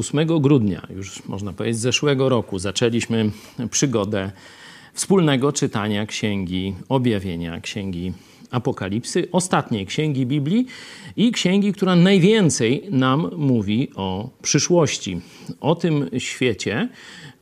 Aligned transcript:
8 0.00 0.40
grudnia, 0.40 0.86
już 0.96 1.26
można 1.26 1.52
powiedzieć 1.52 1.80
zeszłego 1.80 2.28
roku, 2.28 2.58
zaczęliśmy 2.58 3.30
przygodę 3.70 4.30
wspólnego 4.94 5.52
czytania 5.52 6.06
Księgi 6.06 6.74
Objawienia, 6.88 7.60
Księgi 7.60 8.12
Apokalipsy, 8.50 9.28
ostatniej 9.32 9.86
księgi 9.86 10.26
Biblii 10.26 10.66
i 11.16 11.32
księgi, 11.32 11.72
która 11.72 11.96
najwięcej 11.96 12.82
nam 12.90 13.30
mówi 13.36 13.88
o 13.94 14.30
przyszłości, 14.42 15.20
o 15.60 15.74
tym 15.74 16.10
świecie, 16.18 16.88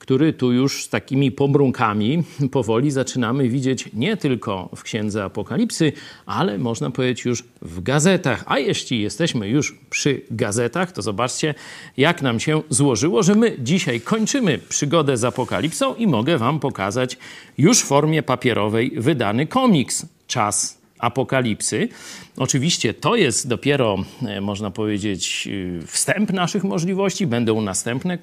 który 0.09 0.33
tu 0.33 0.53
już 0.53 0.85
z 0.85 0.89
takimi 0.89 1.33
pobrunkami 1.33 2.23
powoli 2.51 2.91
zaczynamy 2.91 3.49
widzieć 3.49 3.89
nie 3.93 4.17
tylko 4.17 4.69
w 4.77 4.83
księdze 4.83 5.25
Apokalipsy, 5.25 5.93
ale 6.27 6.59
można 6.59 6.91
powiedzieć 6.91 7.25
już 7.25 7.45
w 7.63 7.83
gazetach. 7.83 8.45
A 8.47 8.59
jeśli 8.59 9.01
jesteśmy 9.01 9.49
już 9.49 9.79
przy 9.91 10.21
gazetach, 10.31 10.93
to 10.93 11.03
zobaczcie, 11.03 11.55
jak 11.97 12.23
nam 12.23 12.41
się 12.41 12.63
złożyło, 12.69 13.23
że 13.23 13.35
my 13.35 13.57
dzisiaj 13.59 14.01
kończymy 14.01 14.59
przygodę 14.59 15.17
z 15.17 15.25
Apokalipsą 15.25 15.95
i 15.95 16.07
mogę 16.07 16.39
Wam 16.39 16.61
pokazać 16.61 17.19
już 17.59 17.81
w 17.81 17.85
formie 17.85 18.23
papierowej 18.23 18.93
wydany 18.97 19.47
komiks 19.47 20.07
Czas 20.27 20.78
apokalipsy. 20.99 21.89
Oczywiście 22.37 22.95
to 22.95 23.17
jest 23.17 23.49
dopiero, 23.49 23.97
e, 24.23 24.41
można 24.41 24.71
powiedzieć, 24.71 25.49
e, 25.83 25.87
wstęp 25.87 26.33
naszych 26.33 26.65
możliwości. 26.65 27.27
Będą 27.27 27.61
następne 27.61 28.19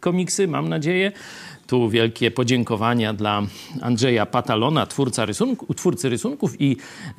komiksy, 0.00 0.48
mam 0.48 0.68
nadzieję. 0.68 1.12
Tu 1.66 1.90
wielkie 1.90 2.30
podziękowania 2.30 3.12
dla 3.12 3.42
Andrzeja 3.80 4.26
Patalona, 4.26 4.86
twórca 4.86 5.24
rysunku, 5.24 5.74
twórcy 5.74 6.08
rysunków 6.08 6.60
i 6.60 6.76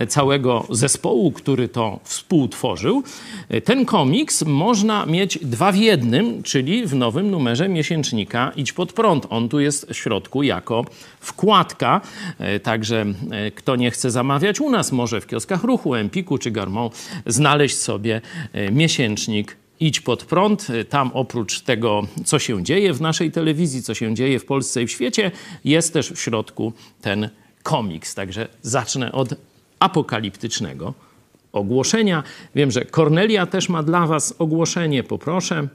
całego 0.07 0.65
zespołu, 0.69 1.31
który 1.31 1.67
to 1.69 1.99
współtworzył. 2.03 3.03
Ten 3.63 3.85
komiks 3.85 4.43
można 4.45 5.05
mieć 5.05 5.39
dwa 5.41 5.71
w 5.71 5.75
jednym, 5.75 6.43
czyli 6.43 6.85
w 6.87 6.95
nowym 6.95 7.31
numerze 7.31 7.69
miesięcznika 7.69 8.51
Idź 8.55 8.73
pod 8.73 8.93
prąd. 8.93 9.27
On 9.29 9.49
tu 9.49 9.59
jest 9.59 9.89
w 9.89 9.97
środku 9.97 10.43
jako 10.43 10.85
wkładka, 11.19 12.01
także 12.63 13.05
kto 13.55 13.75
nie 13.75 13.91
chce 13.91 14.11
zamawiać 14.11 14.61
u 14.61 14.69
nas, 14.69 14.91
może 14.91 15.21
w 15.21 15.27
kioskach 15.27 15.63
ruchu, 15.63 15.95
Empiku 15.95 16.37
czy 16.37 16.51
Garmą 16.51 16.89
znaleźć 17.25 17.77
sobie 17.77 18.21
miesięcznik 18.71 19.57
Idź 19.79 20.01
pod 20.01 20.23
prąd. 20.25 20.67
Tam 20.89 21.11
oprócz 21.13 21.61
tego, 21.61 22.01
co 22.25 22.39
się 22.39 22.63
dzieje 22.63 22.93
w 22.93 23.01
naszej 23.01 23.31
telewizji, 23.31 23.83
co 23.83 23.93
się 23.93 24.15
dzieje 24.15 24.39
w 24.39 24.45
Polsce 24.45 24.83
i 24.83 24.87
w 24.87 24.91
świecie, 24.91 25.31
jest 25.65 25.93
też 25.93 26.11
w 26.11 26.19
środku 26.19 26.73
ten 27.01 27.29
komiks. 27.63 28.15
Także 28.15 28.47
zacznę 28.61 29.11
od 29.11 29.29
apokaliptycznego 29.79 30.93
ogłoszenia. 31.51 32.23
Wiem, 32.55 32.71
że 32.71 32.85
Kornelia 32.85 33.45
też 33.45 33.69
ma 33.69 33.83
dla 33.83 34.07
Was 34.07 34.35
ogłoszenie. 34.39 35.03
Poproszę. 35.03 35.67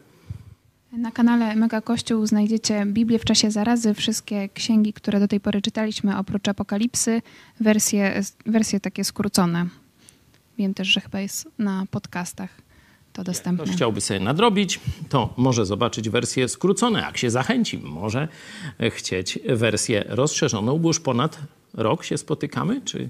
Na 0.92 1.10
kanale 1.10 1.56
Mega 1.56 1.80
Kościół 1.80 2.26
znajdziecie 2.26 2.86
Biblię 2.86 3.18
w 3.18 3.24
czasie 3.24 3.50
zarazy, 3.50 3.94
wszystkie 3.94 4.48
księgi, 4.48 4.92
które 4.92 5.20
do 5.20 5.28
tej 5.28 5.40
pory 5.40 5.62
czytaliśmy, 5.62 6.18
oprócz 6.18 6.48
Apokalipsy, 6.48 7.22
wersje, 7.60 8.22
wersje 8.46 8.80
takie 8.80 9.04
skrócone. 9.04 9.66
Wiem 10.58 10.74
też, 10.74 10.88
że 10.88 11.00
chyba 11.00 11.20
jest 11.20 11.48
na 11.58 11.84
podcastach 11.90 12.50
to 13.20 13.24
dostępne. 13.24 13.64
Ktoś 13.64 13.76
chciałby 13.76 14.00
sobie 14.00 14.20
nadrobić, 14.20 14.80
to 15.08 15.34
może 15.36 15.66
zobaczyć 15.66 16.08
wersję 16.08 16.48
skróconą. 16.48 16.98
Jak 16.98 17.18
się 17.18 17.30
zachęci, 17.30 17.78
może 17.78 18.28
chcieć 18.90 19.38
wersję 19.48 20.04
rozszerzoną, 20.08 20.78
bo 20.78 20.88
już 20.88 21.00
ponad 21.00 21.38
rok 21.74 22.04
się 22.04 22.18
spotykamy, 22.18 22.80
czy 22.80 23.08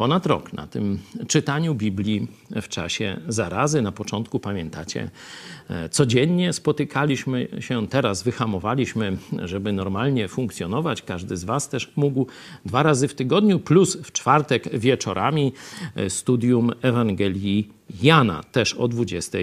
ponad 0.00 0.26
rok 0.26 0.52
na 0.52 0.66
tym 0.66 0.98
czytaniu 1.28 1.74
Biblii 1.74 2.26
w 2.50 2.68
czasie 2.68 3.20
zarazy. 3.28 3.82
Na 3.82 3.92
początku 3.92 4.40
pamiętacie, 4.40 5.10
e, 5.68 5.88
codziennie 5.88 6.52
spotykaliśmy 6.52 7.48
się, 7.58 7.88
teraz 7.88 8.22
wyhamowaliśmy, 8.22 9.16
żeby 9.44 9.72
normalnie 9.72 10.28
funkcjonować. 10.28 11.02
Każdy 11.02 11.36
z 11.36 11.44
Was 11.44 11.68
też 11.68 11.92
mógł 11.96 12.26
dwa 12.64 12.82
razy 12.82 13.08
w 13.08 13.14
tygodniu, 13.14 13.58
plus 13.58 13.96
w 13.96 14.12
czwartek 14.12 14.78
wieczorami 14.78 15.52
e, 15.96 16.10
studium 16.10 16.70
Ewangelii 16.82 17.68
Jana, 18.02 18.42
też 18.52 18.74
o 18.74 18.88
20 18.88 19.38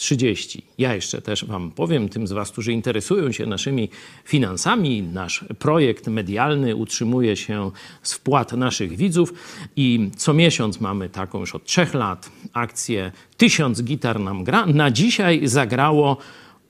30. 0.00 0.62
Ja 0.78 0.94
jeszcze 0.94 1.22
też 1.22 1.44
Wam 1.44 1.70
powiem, 1.70 2.08
tym 2.08 2.26
z 2.26 2.32
Was, 2.32 2.50
którzy 2.50 2.72
interesują 2.72 3.32
się 3.32 3.46
naszymi 3.46 3.88
finansami, 4.24 5.02
nasz 5.02 5.44
projekt 5.58 6.06
medialny 6.06 6.76
utrzymuje 6.76 7.36
się 7.36 7.70
z 8.02 8.12
wpłat 8.12 8.52
naszych 8.52 8.96
widzów 8.96 9.34
i 9.76 10.10
co 10.16 10.34
miesiąc 10.34 10.80
mamy 10.80 11.08
taką 11.08 11.40
już 11.40 11.54
od 11.54 11.64
trzech 11.64 11.94
lat 11.94 12.30
akcję 12.52 13.12
Tysiąc 13.36 13.82
gitar 13.82 14.20
nam 14.20 14.44
gra. 14.44 14.66
Na 14.66 14.90
dzisiaj 14.90 15.40
zagrało 15.44 16.16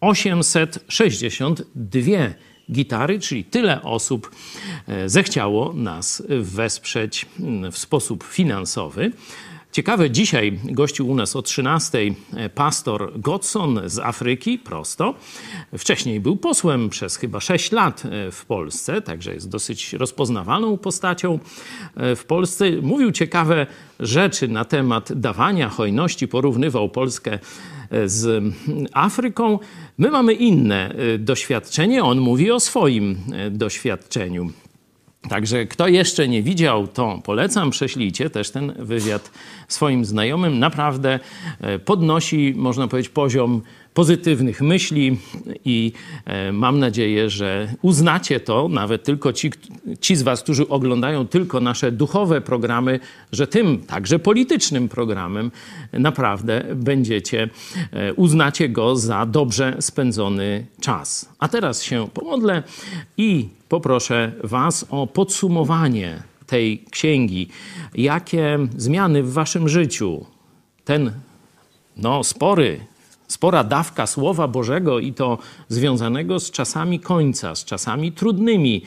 862 0.00 2.00
gitary, 2.72 3.20
czyli 3.20 3.44
tyle 3.44 3.82
osób 3.82 4.30
e, 4.86 5.08
zechciało 5.08 5.72
nas 5.72 6.22
wesprzeć 6.40 7.26
w 7.72 7.78
sposób 7.78 8.24
finansowy. 8.24 9.12
Ciekawe, 9.72 10.10
dzisiaj 10.10 10.58
gościł 10.64 11.08
u 11.08 11.14
nas 11.14 11.36
o 11.36 11.42
13 11.42 11.98
e, 11.98 12.48
pastor 12.48 13.12
Godson 13.16 13.80
z 13.86 13.98
Afryki, 13.98 14.58
prosto. 14.58 15.14
Wcześniej 15.78 16.20
był 16.20 16.36
posłem 16.36 16.88
przez 16.88 17.16
chyba 17.16 17.40
6 17.40 17.72
lat 17.72 18.02
e, 18.04 18.30
w 18.30 18.44
Polsce, 18.44 19.02
także 19.02 19.34
jest 19.34 19.48
dosyć 19.48 19.92
rozpoznawalną 19.92 20.78
postacią 20.78 21.38
e, 21.96 22.16
w 22.16 22.24
Polsce. 22.24 22.64
Mówił 22.82 23.12
ciekawe 23.12 23.66
rzeczy 24.00 24.48
na 24.48 24.64
temat 24.64 25.12
dawania 25.12 25.68
hojności, 25.68 26.28
porównywał 26.28 26.88
Polskę 26.88 27.38
z 28.04 28.44
Afryką. 28.92 29.58
My 29.98 30.10
mamy 30.10 30.34
inne 30.34 30.94
doświadczenie, 31.18 32.04
on 32.04 32.20
mówi 32.20 32.50
o 32.50 32.60
swoim 32.60 33.18
doświadczeniu. 33.50 34.50
Także 35.28 35.66
kto 35.66 35.88
jeszcze 35.88 36.28
nie 36.28 36.42
widział, 36.42 36.88
to 36.88 37.20
polecam, 37.24 37.70
prześlijcie 37.70 38.30
też 38.30 38.50
ten 38.50 38.72
wywiad 38.78 39.30
swoim 39.68 40.04
znajomym. 40.04 40.58
Naprawdę 40.58 41.20
e, 41.60 41.78
podnosi, 41.78 42.54
można 42.56 42.88
powiedzieć, 42.88 43.12
poziom 43.12 43.62
pozytywnych 44.00 44.60
myśli 44.60 45.18
i 45.64 45.92
e, 46.24 46.52
mam 46.52 46.78
nadzieję, 46.78 47.30
że 47.30 47.74
uznacie 47.82 48.40
to, 48.40 48.68
nawet 48.68 49.02
tylko 49.04 49.32
ci, 49.32 49.50
ci 50.00 50.16
z 50.16 50.22
Was, 50.22 50.42
którzy 50.42 50.68
oglądają 50.68 51.26
tylko 51.26 51.60
nasze 51.60 51.92
duchowe 51.92 52.40
programy, 52.40 53.00
że 53.32 53.46
tym 53.46 53.78
także 53.78 54.18
politycznym 54.18 54.88
programem 54.88 55.50
naprawdę 55.92 56.64
będziecie, 56.74 57.48
e, 57.92 58.14
uznacie 58.14 58.68
go 58.68 58.96
za 58.96 59.26
dobrze 59.26 59.76
spędzony 59.80 60.66
czas. 60.80 61.28
A 61.38 61.48
teraz 61.48 61.82
się 61.82 62.08
pomodlę 62.14 62.62
i 63.16 63.48
poproszę 63.68 64.32
Was 64.44 64.86
o 64.90 65.06
podsumowanie 65.06 66.22
tej 66.46 66.84
księgi. 66.90 67.48
Jakie 67.94 68.58
zmiany 68.76 69.22
w 69.22 69.32
Waszym 69.32 69.68
życiu 69.68 70.26
ten 70.84 71.12
no, 71.96 72.24
spory 72.24 72.89
spora 73.30 73.64
dawka 73.64 74.06
Słowa 74.06 74.48
Bożego 74.48 74.98
i 74.98 75.12
to 75.12 75.38
związanego 75.68 76.40
z 76.40 76.50
czasami 76.50 77.00
końca, 77.00 77.54
z 77.54 77.64
czasami 77.64 78.12
trudnymi. 78.12 78.82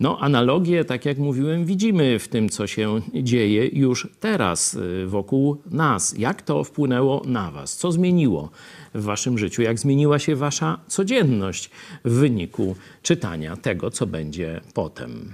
No, 0.00 0.18
analogie, 0.20 0.84
tak 0.84 1.04
jak 1.04 1.18
mówiłem, 1.18 1.64
widzimy 1.64 2.18
w 2.18 2.28
tym, 2.28 2.48
co 2.48 2.66
się 2.66 3.00
dzieje 3.14 3.66
już 3.66 4.08
teraz 4.20 4.74
y, 4.74 5.06
wokół 5.06 5.62
nas. 5.70 6.18
Jak 6.18 6.42
to 6.42 6.64
wpłynęło 6.64 7.22
na 7.26 7.50
Was? 7.50 7.76
Co 7.76 7.92
zmieniło 7.92 8.50
w 8.94 9.02
Waszym 9.02 9.38
życiu? 9.38 9.62
Jak 9.62 9.78
zmieniła 9.78 10.18
się 10.18 10.36
Wasza 10.36 10.78
codzienność 10.86 11.70
w 12.04 12.12
wyniku 12.12 12.76
czytania 13.02 13.56
tego, 13.56 13.90
co 13.90 14.06
będzie 14.06 14.60
potem? 14.74 15.32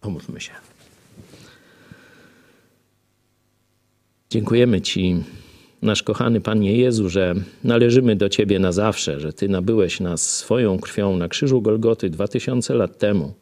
Pomódlmy 0.00 0.40
się. 0.40 0.52
Dziękujemy 4.30 4.80
Ci 4.80 5.24
nasz 5.82 6.02
kochany 6.02 6.40
Panie 6.40 6.76
Jezu, 6.76 7.08
że 7.08 7.34
należymy 7.64 8.16
do 8.16 8.28
Ciebie 8.28 8.58
na 8.58 8.72
zawsze, 8.72 9.20
że 9.20 9.32
Ty 9.32 9.48
nabyłeś 9.48 10.00
nas 10.00 10.36
swoją 10.36 10.78
krwią 10.78 11.16
na 11.16 11.28
krzyżu 11.28 11.62
Golgoty 11.62 12.10
dwa 12.10 12.28
tysiące 12.28 12.74
lat 12.74 12.98
temu. 12.98 13.34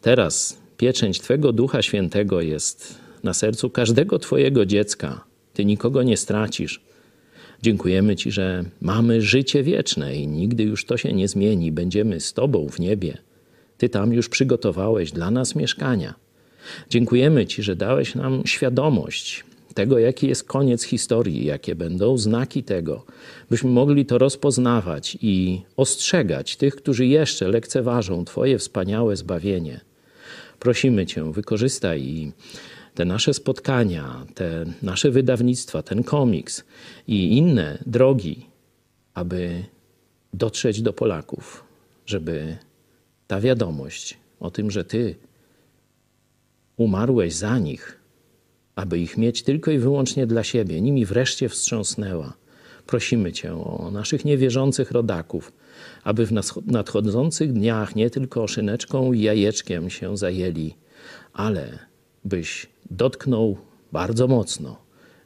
Teraz 0.00 0.58
pieczęć 0.76 1.20
Twego 1.20 1.52
Ducha 1.52 1.82
Świętego 1.82 2.40
jest 2.40 2.98
na 3.22 3.34
sercu 3.34 3.70
każdego 3.70 4.18
Twojego 4.18 4.66
dziecka. 4.66 5.24
Ty 5.52 5.64
nikogo 5.64 6.02
nie 6.02 6.16
stracisz. 6.16 6.80
Dziękujemy 7.62 8.16
Ci, 8.16 8.30
że 8.30 8.64
mamy 8.80 9.22
życie 9.22 9.62
wieczne 9.62 10.16
i 10.16 10.28
nigdy 10.28 10.62
już 10.62 10.84
to 10.84 10.96
się 10.96 11.12
nie 11.12 11.28
zmieni. 11.28 11.72
Będziemy 11.72 12.20
z 12.20 12.32
Tobą 12.32 12.68
w 12.68 12.78
niebie. 12.78 13.18
Ty 13.78 13.88
tam 13.88 14.12
już 14.12 14.28
przygotowałeś 14.28 15.12
dla 15.12 15.30
nas 15.30 15.54
mieszkania. 15.54 16.14
Dziękujemy 16.90 17.46
Ci, 17.46 17.62
że 17.62 17.76
dałeś 17.76 18.14
nam 18.14 18.42
świadomość, 18.46 19.44
tego, 19.72 19.98
jaki 19.98 20.28
jest 20.28 20.44
koniec 20.44 20.82
historii, 20.82 21.44
jakie 21.44 21.74
będą 21.74 22.18
znaki 22.18 22.62
tego, 22.62 23.04
byśmy 23.50 23.70
mogli 23.70 24.06
to 24.06 24.18
rozpoznawać 24.18 25.18
i 25.22 25.62
ostrzegać 25.76 26.56
tych, 26.56 26.76
którzy 26.76 27.06
jeszcze 27.06 27.48
lekceważą 27.48 28.24
Twoje 28.24 28.58
wspaniałe 28.58 29.16
zbawienie. 29.16 29.80
Prosimy 30.58 31.06
Cię, 31.06 31.32
wykorzystaj 31.32 32.02
i 32.02 32.32
te 32.94 33.04
nasze 33.04 33.34
spotkania, 33.34 34.26
te 34.34 34.64
nasze 34.82 35.10
wydawnictwa, 35.10 35.82
ten 35.82 36.02
komiks 36.02 36.64
i 37.08 37.36
inne 37.36 37.78
drogi, 37.86 38.46
aby 39.14 39.64
dotrzeć 40.34 40.82
do 40.82 40.92
Polaków, 40.92 41.64
żeby 42.06 42.56
ta 43.26 43.40
wiadomość 43.40 44.16
o 44.40 44.50
tym, 44.50 44.70
że 44.70 44.84
Ty 44.84 45.14
umarłeś 46.76 47.34
za 47.34 47.58
nich, 47.58 48.01
aby 48.74 48.98
ich 48.98 49.18
mieć 49.18 49.42
tylko 49.42 49.70
i 49.70 49.78
wyłącznie 49.78 50.26
dla 50.26 50.44
siebie, 50.44 50.80
nimi 50.80 51.06
wreszcie 51.06 51.48
wstrząsnęła. 51.48 52.32
Prosimy 52.86 53.32
Cię 53.32 53.54
o 53.54 53.90
naszych 53.92 54.24
niewierzących 54.24 54.90
rodaków, 54.90 55.52
aby 56.04 56.26
w 56.26 56.32
nadchodzących 56.66 57.52
dniach 57.52 57.96
nie 57.96 58.10
tylko 58.10 58.48
szyneczką 58.48 59.12
i 59.12 59.20
jajeczkiem 59.20 59.90
się 59.90 60.16
zajęli, 60.16 60.74
ale 61.32 61.78
byś 62.24 62.66
dotknął 62.90 63.56
bardzo 63.92 64.28
mocno, 64.28 64.76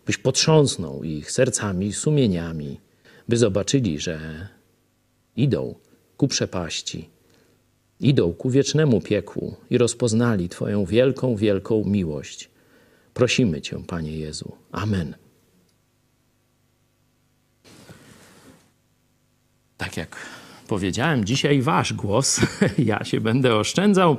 byś 0.06 0.18
potrząsnął 0.18 1.04
ich 1.04 1.30
sercami, 1.30 1.92
sumieniami, 1.92 2.80
by 3.28 3.36
zobaczyli, 3.36 3.98
że 3.98 4.48
idą 5.36 5.74
ku 6.16 6.28
przepaści, 6.28 7.08
idą 8.00 8.32
ku 8.32 8.50
wiecznemu 8.50 9.00
piekłu 9.00 9.56
i 9.70 9.78
rozpoznali 9.78 10.48
Twoją 10.48 10.84
wielką, 10.84 11.36
wielką 11.36 11.84
miłość. 11.84 12.50
Prosimy 13.16 13.60
Cię, 13.60 13.76
Panie 13.86 14.18
Jezu. 14.18 14.56
Amen. 14.72 15.14
Tak 19.76 19.96
jak 19.96 20.16
powiedziałem, 20.68 21.24
dzisiaj 21.24 21.62
Wasz 21.62 21.92
głos. 21.92 22.40
Ja 22.78 23.04
się 23.04 23.20
będę 23.20 23.56
oszczędzał. 23.56 24.16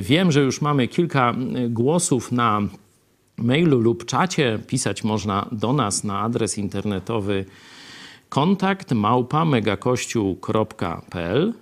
Wiem, 0.00 0.32
że 0.32 0.40
już 0.40 0.60
mamy 0.60 0.88
kilka 0.88 1.34
głosów 1.68 2.32
na 2.32 2.60
mailu 3.36 3.80
lub 3.80 4.04
czacie. 4.04 4.58
Pisać 4.66 5.04
można 5.04 5.48
do 5.52 5.72
nas 5.72 6.04
na 6.04 6.20
adres 6.20 6.58
internetowy 6.58 7.44
kontakt 8.28 8.92
małpa 8.92 9.44
megakościół.pl. 9.44 11.54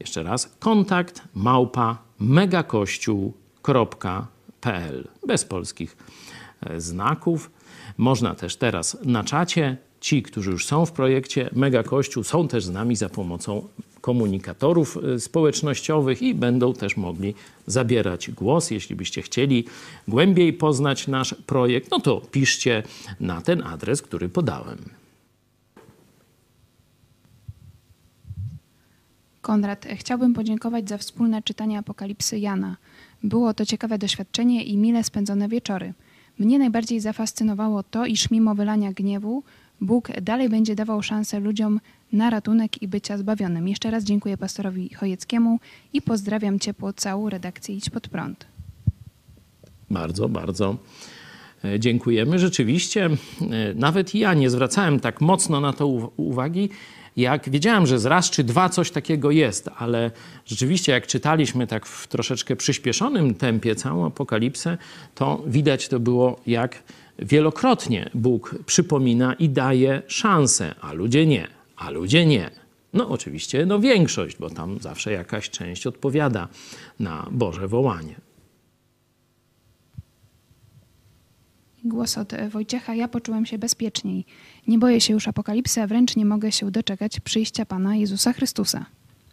Jeszcze 0.00 0.22
raz, 0.22 0.56
kontakt 0.58 1.22
małpa 1.34 1.98
megakościół.pl. 2.20 4.39
Bez 5.26 5.44
polskich 5.44 5.96
e, 6.60 6.80
znaków. 6.80 7.50
Można 7.98 8.34
też 8.34 8.56
teraz 8.56 8.96
na 9.04 9.24
czacie. 9.24 9.76
Ci, 10.00 10.22
którzy 10.22 10.50
już 10.50 10.66
są 10.66 10.86
w 10.86 10.92
projekcie 10.92 11.50
Mega 11.52 11.82
Kościół, 11.82 12.24
są 12.24 12.48
też 12.48 12.64
z 12.64 12.70
nami 12.70 12.96
za 12.96 13.08
pomocą 13.08 13.68
komunikatorów 14.00 14.96
e, 14.96 15.20
społecznościowych 15.20 16.22
i 16.22 16.34
będą 16.34 16.72
też 16.72 16.96
mogli 16.96 17.34
zabierać 17.66 18.30
głos. 18.30 18.70
Jeśli 18.70 18.96
byście 18.96 19.22
chcieli 19.22 19.64
głębiej 20.08 20.52
poznać 20.52 21.08
nasz 21.08 21.34
projekt, 21.46 21.90
no 21.90 22.00
to 22.00 22.20
piszcie 22.20 22.82
na 23.20 23.40
ten 23.40 23.62
adres, 23.62 24.02
który 24.02 24.28
podałem. 24.28 24.78
Konrad, 29.42 29.86
chciałbym 29.96 30.34
podziękować 30.34 30.88
za 30.88 30.98
wspólne 30.98 31.42
czytanie 31.42 31.78
Apokalipsy 31.78 32.38
Jana. 32.38 32.76
Było 33.22 33.54
to 33.54 33.66
ciekawe 33.66 33.98
doświadczenie 33.98 34.64
i 34.64 34.76
mile 34.76 35.04
spędzone 35.04 35.48
wieczory. 35.48 35.94
Mnie 36.38 36.58
najbardziej 36.58 37.00
zafascynowało 37.00 37.82
to, 37.82 38.06
iż 38.06 38.30
mimo 38.30 38.54
wylania 38.54 38.92
gniewu, 38.92 39.42
Bóg 39.80 40.20
dalej 40.22 40.48
będzie 40.48 40.74
dawał 40.74 41.02
szansę 41.02 41.40
ludziom 41.40 41.80
na 42.12 42.30
ratunek 42.30 42.82
i 42.82 42.88
bycia 42.88 43.18
zbawionym. 43.18 43.68
Jeszcze 43.68 43.90
raz 43.90 44.04
dziękuję 44.04 44.36
pastorowi 44.36 44.94
Chojeckiemu 44.94 45.60
i 45.92 46.02
pozdrawiam 46.02 46.58
ciepło 46.58 46.92
całą 46.92 47.28
redakcję 47.28 47.74
Idź 47.74 47.90
Pod 47.90 48.08
Prąd. 48.08 48.46
Bardzo, 49.90 50.28
bardzo 50.28 50.76
e, 51.64 51.80
dziękujemy. 51.80 52.38
Rzeczywiście, 52.38 53.04
e, 53.06 53.74
nawet 53.74 54.14
ja 54.14 54.34
nie 54.34 54.50
zwracałem 54.50 55.00
tak 55.00 55.20
mocno 55.20 55.60
na 55.60 55.72
to 55.72 55.86
uwagi, 56.16 56.68
jak 57.16 57.50
wiedziałem, 57.50 57.86
że 57.86 57.98
z 57.98 58.06
raz 58.06 58.30
czy 58.30 58.44
dwa 58.44 58.68
coś 58.68 58.90
takiego 58.90 59.30
jest, 59.30 59.70
ale 59.76 60.10
rzeczywiście 60.46 60.92
jak 60.92 61.06
czytaliśmy 61.06 61.66
tak 61.66 61.86
w 61.86 62.06
troszeczkę 62.06 62.56
przyspieszonym 62.56 63.34
tempie 63.34 63.74
całą 63.74 64.06
apokalipsę, 64.06 64.78
to 65.14 65.42
widać 65.46 65.88
to 65.88 66.00
było 66.00 66.40
jak 66.46 66.82
wielokrotnie 67.18 68.10
Bóg 68.14 68.54
przypomina 68.66 69.34
i 69.34 69.48
daje 69.48 70.02
szansę, 70.06 70.74
a 70.80 70.92
ludzie 70.92 71.26
nie, 71.26 71.48
a 71.76 71.90
ludzie 71.90 72.26
nie. 72.26 72.50
No 72.92 73.08
oczywiście 73.08 73.66
no 73.66 73.80
większość, 73.80 74.36
bo 74.36 74.50
tam 74.50 74.78
zawsze 74.80 75.12
jakaś 75.12 75.50
część 75.50 75.86
odpowiada 75.86 76.48
na 77.00 77.28
Boże 77.30 77.68
wołanie. 77.68 78.14
Głos 81.84 82.18
od 82.18 82.32
Wojciecha. 82.50 82.94
Ja 82.94 83.08
poczułem 83.08 83.46
się 83.46 83.58
bezpieczniej. 83.58 84.24
Nie 84.70 84.78
boję 84.78 85.00
się 85.00 85.12
już 85.12 85.28
apokalipsy, 85.28 85.82
a 85.82 85.86
wręcz 85.86 86.16
nie 86.16 86.24
mogę 86.24 86.52
się 86.52 86.70
doczekać 86.70 87.20
przyjścia 87.20 87.66
Pana 87.66 87.96
Jezusa 87.96 88.32
Chrystusa. 88.32 88.86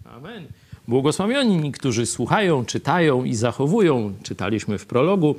Amen. 0.05 0.43
Błogosławioni, 0.87 1.71
którzy 1.71 2.05
słuchają, 2.05 2.65
czytają 2.65 3.23
i 3.23 3.35
zachowują, 3.35 4.13
czytaliśmy 4.23 4.77
w 4.77 4.85
prologu, 4.85 5.35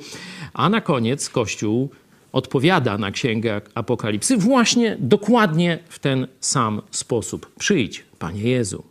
a 0.53 0.69
na 0.69 0.81
koniec 0.81 1.29
Kościół 1.29 1.89
odpowiada 2.31 2.97
na 2.97 3.11
księgę 3.11 3.61
Apokalipsy 3.75 4.37
właśnie 4.37 4.97
dokładnie 4.99 5.79
w 5.89 5.99
ten 5.99 6.27
sam 6.39 6.81
sposób. 6.91 7.51
Przyjdź, 7.57 8.05
Panie 8.19 8.41
Jezu. 8.41 8.83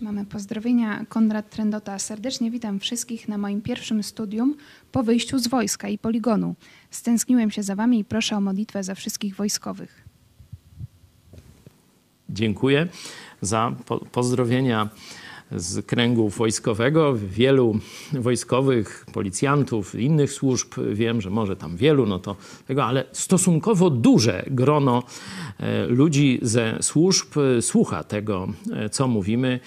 Mamy 0.00 0.26
pozdrowienia. 0.26 1.04
Konrad 1.08 1.50
Trendota. 1.50 1.98
Serdecznie 1.98 2.50
witam 2.50 2.80
wszystkich 2.80 3.28
na 3.28 3.38
moim 3.38 3.62
pierwszym 3.62 4.02
studium 4.02 4.54
po 4.92 5.02
wyjściu 5.02 5.38
z 5.38 5.48
wojska 5.48 5.88
i 5.88 5.98
poligonu. 5.98 6.54
Stęskniłem 6.90 7.50
się 7.50 7.62
za 7.62 7.76
wami 7.76 7.98
i 7.98 8.04
proszę 8.04 8.36
o 8.36 8.40
modlitwę 8.40 8.84
za 8.84 8.94
wszystkich 8.94 9.36
wojskowych. 9.36 10.04
Dziękuję 12.28 12.88
za 13.40 13.76
po 13.86 13.98
pozdrowienia 13.98 14.88
z 15.52 15.86
kręgu 15.86 16.28
wojskowego. 16.28 17.14
Wielu 17.16 17.78
wojskowych, 18.12 19.06
policjantów, 19.12 19.94
innych 19.94 20.32
służb, 20.32 20.74
wiem, 20.92 21.20
że 21.20 21.30
może 21.30 21.56
tam 21.56 21.76
wielu, 21.76 22.06
no 22.06 22.18
to 22.18 22.36
tego, 22.66 22.84
ale 22.84 23.04
stosunkowo 23.12 23.90
duże 23.90 24.44
grono 24.46 25.02
e, 25.58 25.86
ludzi 25.86 26.38
ze 26.42 26.78
służb 26.80 27.34
słucha 27.60 28.04
tego, 28.04 28.48
e, 28.72 28.90
co 28.90 29.08
mówimy. 29.08 29.60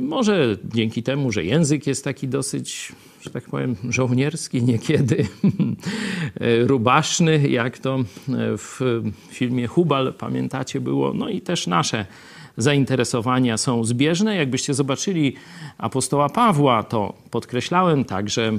Może 0.00 0.56
dzięki 0.64 1.02
temu, 1.02 1.32
że 1.32 1.44
język 1.44 1.86
jest 1.86 2.04
taki 2.04 2.28
dosyć, 2.28 2.92
że 3.22 3.30
tak 3.30 3.44
powiem, 3.44 3.76
żołnierski, 3.88 4.62
niekiedy 4.62 5.26
rubaszny, 6.66 7.48
jak 7.48 7.78
to 7.78 8.04
w 8.58 9.02
filmie 9.28 9.66
Hubal, 9.66 10.14
pamiętacie, 10.18 10.80
było. 10.80 11.14
No 11.14 11.28
i 11.28 11.40
też 11.40 11.66
nasze 11.66 12.06
zainteresowania 12.62 13.58
są 13.58 13.84
zbieżne. 13.84 14.36
Jakbyście 14.36 14.74
zobaczyli 14.74 15.34
apostoła 15.78 16.28
Pawła, 16.28 16.82
to 16.82 17.14
podkreślałem 17.30 18.04
także, 18.04 18.52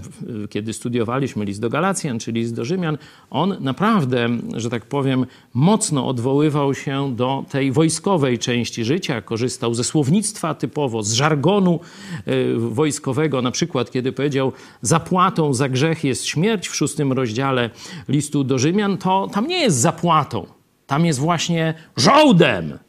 kiedy 0.49 0.73
studiowaliśmy 0.73 1.45
list 1.45 1.61
do 1.61 1.69
Galacjan 1.69 2.19
czy 2.19 2.31
list 2.31 2.55
do 2.55 2.65
Rzymian, 2.65 2.97
on 3.29 3.57
naprawdę, 3.59 4.29
że 4.55 4.69
tak 4.69 4.85
powiem, 4.85 5.25
mocno 5.53 6.07
odwoływał 6.07 6.73
się 6.73 7.15
do 7.15 7.45
tej 7.49 7.71
wojskowej 7.71 8.39
części 8.39 8.85
życia, 8.85 9.21
korzystał 9.21 9.73
ze 9.73 9.83
słownictwa 9.83 10.53
typowo, 10.53 11.03
z 11.03 11.13
żargonu 11.13 11.79
e, 12.25 12.33
wojskowego. 12.57 13.41
Na 13.41 13.51
przykład, 13.51 13.91
kiedy 13.91 14.11
powiedział, 14.11 14.51
zapłatą 14.81 15.53
za 15.53 15.69
grzech 15.69 16.03
jest 16.03 16.25
śmierć 16.25 16.67
w 16.67 16.75
szóstym 16.75 17.13
rozdziale 17.13 17.69
listu 18.09 18.43
do 18.43 18.59
Rzymian, 18.59 18.97
to 18.97 19.27
tam 19.33 19.47
nie 19.47 19.59
jest 19.59 19.77
zapłatą, 19.77 20.45
tam 20.87 21.05
jest 21.05 21.19
właśnie 21.19 21.73
żołdem 21.97 22.79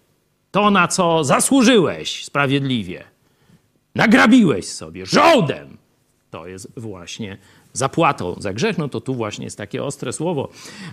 to, 0.53 0.71
na 0.71 0.89
co 0.89 1.25
zasłużyłeś 1.25 2.25
sprawiedliwie, 2.25 3.05
nagrabiłeś 3.95 4.69
sobie 4.69 5.07
żołdem, 5.07 5.77
to 6.31 6.47
jest 6.47 6.69
właśnie 6.77 7.39
zapłatą 7.73 8.37
za 8.39 8.53
grzech, 8.53 8.79
no 8.79 8.89
to 8.89 9.01
tu 9.01 9.15
właśnie 9.15 9.45
jest 9.45 9.59
takie 9.59 9.85
ostre 9.85 10.13
słowo. 10.13 10.49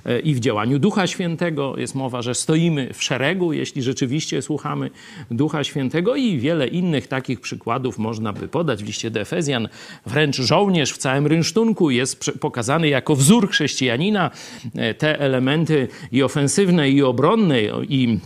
E, 0.06 0.20
I 0.20 0.36
w 0.36 0.40
działaniu 0.40 0.80
Ducha 0.80 1.08
Świętego 1.08 1.78
jest 1.78 1.96
mowa, 1.96 2.22
że 2.22 2.36
stoimy 2.36 2.94
w 2.94 3.04
szeregu, 3.04 3.54
jeśli 3.54 3.84
rzeczywiście 3.84 4.42
słuchamy 4.42 4.90
Ducha 5.32 5.64
Świętego 5.64 6.16
i 6.16 6.38
wiele 6.38 6.68
innych 6.68 7.08
takich 7.08 7.42
przykładów 7.42 7.98
można 7.98 8.34
by 8.34 8.48
podać. 8.48 8.84
W 8.84 8.88
liście 8.88 9.12
do 9.12 9.20
Efezjan 9.20 9.70
wręcz 10.06 10.36
żołnierz 10.36 10.94
w 10.94 10.98
całym 10.98 11.28
rynsztunku 11.28 11.92
jest 11.92 12.32
pokazany 12.40 12.88
jako 12.88 13.16
wzór 13.16 13.50
chrześcijanina. 13.50 14.32
E, 14.76 14.94
te 14.94 15.20
elementy 15.20 15.88
i 16.12 16.24
ofensywne, 16.24 16.90
i 16.90 17.04
obronne, 17.04 17.62
i 17.90 18.20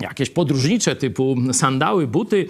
jakieś 0.00 0.30
podróżnicze 0.30 0.96
typu 0.96 1.36
sandały, 1.52 2.06
buty 2.06 2.46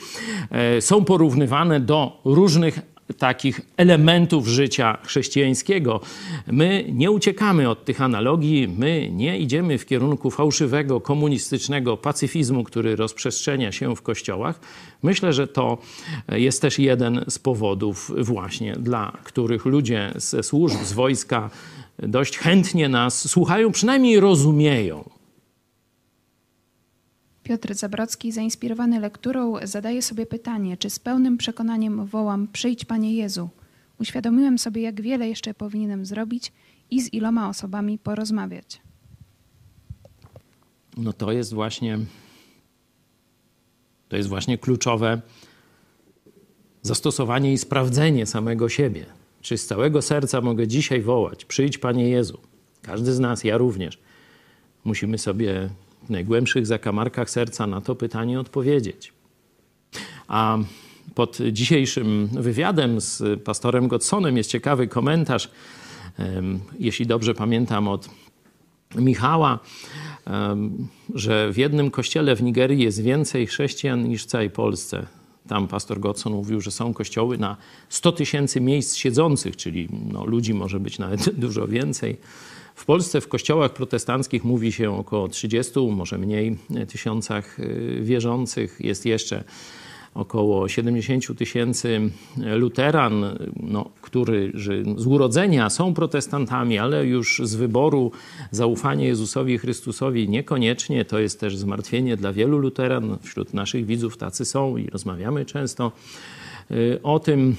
e, 0.50 0.80
są 0.80 1.04
porównywane 1.04 1.80
do 1.80 2.20
różnych 2.24 2.80
takich 3.18 3.60
elementów 3.76 4.46
życia 4.46 4.98
chrześcijańskiego. 5.04 6.00
My 6.46 6.84
nie 6.92 7.10
uciekamy 7.10 7.70
od 7.70 7.84
tych 7.84 8.00
analogii, 8.00 8.68
my 8.78 9.10
nie 9.12 9.38
idziemy 9.38 9.78
w 9.78 9.86
kierunku 9.86 10.30
fałszywego, 10.30 11.00
komunistycznego 11.00 11.96
pacyfizmu, 11.96 12.64
który 12.64 12.96
rozprzestrzenia 12.96 13.72
się 13.72 13.96
w 13.96 14.02
kościołach. 14.02 14.60
Myślę, 15.02 15.32
że 15.32 15.46
to 15.46 15.78
jest 16.32 16.62
też 16.62 16.78
jeden 16.78 17.24
z 17.28 17.38
powodów 17.38 18.12
właśnie, 18.18 18.72
dla 18.72 19.12
których 19.24 19.64
ludzie 19.64 20.12
ze 20.16 20.42
służb, 20.42 20.76
z 20.84 20.92
wojska 20.92 21.50
dość 21.98 22.38
chętnie 22.38 22.88
nas 22.88 23.30
słuchają, 23.30 23.72
przynajmniej 23.72 24.20
rozumieją 24.20 25.17
Piotr 27.48 27.74
Zabrocki, 27.74 28.32
zainspirowany 28.32 29.00
lekturą, 29.00 29.54
zadaje 29.62 30.02
sobie 30.02 30.26
pytanie, 30.26 30.76
czy 30.76 30.90
z 30.90 30.98
pełnym 30.98 31.38
przekonaniem 31.38 32.06
wołam: 32.06 32.48
Przyjdź, 32.52 32.84
Panie 32.84 33.14
Jezu. 33.14 33.48
Uświadomiłem 34.00 34.58
sobie, 34.58 34.82
jak 34.82 35.00
wiele 35.00 35.28
jeszcze 35.28 35.54
powinienem 35.54 36.06
zrobić 36.06 36.52
i 36.90 37.02
z 37.02 37.12
iloma 37.12 37.48
osobami 37.48 37.98
porozmawiać. 37.98 38.80
No 40.96 41.12
to 41.12 41.32
jest 41.32 41.54
właśnie 41.54 41.98
to 44.08 44.16
jest 44.16 44.28
właśnie 44.28 44.58
kluczowe 44.58 45.20
zastosowanie 46.82 47.52
i 47.52 47.58
sprawdzenie 47.58 48.26
samego 48.26 48.68
siebie. 48.68 49.06
Czy 49.40 49.58
z 49.58 49.66
całego 49.66 50.02
serca 50.02 50.40
mogę 50.40 50.66
dzisiaj 50.66 51.02
wołać: 51.02 51.44
Przyjdź, 51.44 51.78
Panie 51.78 52.08
Jezu. 52.08 52.38
Każdy 52.82 53.12
z 53.12 53.20
nas, 53.20 53.44
ja 53.44 53.58
również, 53.58 53.98
musimy 54.84 55.18
sobie 55.18 55.70
najgłębszych 56.08 56.66
zakamarkach 56.66 57.30
serca 57.30 57.66
na 57.66 57.80
to 57.80 57.94
pytanie 57.94 58.40
odpowiedzieć. 58.40 59.12
A 60.28 60.58
pod 61.14 61.38
dzisiejszym 61.52 62.28
wywiadem 62.32 63.00
z 63.00 63.42
pastorem 63.42 63.88
Godsonem 63.88 64.36
jest 64.36 64.50
ciekawy 64.50 64.88
komentarz, 64.88 65.50
jeśli 66.78 67.06
dobrze 67.06 67.34
pamiętam, 67.34 67.88
od 67.88 68.08
Michała, 68.94 69.58
że 71.14 71.52
w 71.52 71.56
jednym 71.56 71.90
kościele 71.90 72.36
w 72.36 72.42
Nigerii 72.42 72.82
jest 72.82 73.02
więcej 73.02 73.46
chrześcijan 73.46 74.08
niż 74.08 74.22
w 74.22 74.26
całej 74.26 74.50
Polsce. 74.50 75.06
Tam 75.48 75.68
pastor 75.68 76.00
Godson 76.00 76.32
mówił, 76.32 76.60
że 76.60 76.70
są 76.70 76.94
kościoły 76.94 77.38
na 77.38 77.56
100 77.88 78.12
tysięcy 78.12 78.60
miejsc 78.60 78.96
siedzących, 78.96 79.56
czyli 79.56 79.88
no, 80.12 80.24
ludzi 80.24 80.54
może 80.54 80.80
być 80.80 80.98
nawet 80.98 81.34
dużo 81.44 81.68
więcej. 81.68 82.16
W 82.78 82.84
Polsce 82.84 83.20
w 83.20 83.28
kościołach 83.28 83.72
protestanckich 83.72 84.44
mówi 84.44 84.72
się 84.72 84.98
około 84.98 85.28
30, 85.28 85.80
może 85.90 86.18
mniej 86.18 86.56
tysiącach 86.88 87.60
y, 87.60 87.98
wierzących. 88.02 88.80
Jest 88.80 89.06
jeszcze 89.06 89.44
około 90.14 90.68
70 90.68 91.38
tysięcy 91.38 92.00
luteran, 92.36 93.38
no, 93.62 93.90
którzy 94.02 94.52
z 94.96 95.06
urodzenia 95.06 95.70
są 95.70 95.94
protestantami, 95.94 96.78
ale 96.78 97.06
już 97.06 97.40
z 97.44 97.54
wyboru 97.54 98.12
zaufanie 98.50 99.06
Jezusowi 99.06 99.58
Chrystusowi 99.58 100.28
niekoniecznie. 100.28 101.04
To 101.04 101.18
jest 101.18 101.40
też 101.40 101.56
zmartwienie 101.56 102.16
dla 102.16 102.32
wielu 102.32 102.58
luteran. 102.58 103.18
Wśród 103.22 103.54
naszych 103.54 103.86
widzów 103.86 104.16
tacy 104.16 104.44
są 104.44 104.76
i 104.76 104.86
rozmawiamy 104.86 105.44
często 105.44 105.92
o 107.02 107.18
tym. 107.18 107.56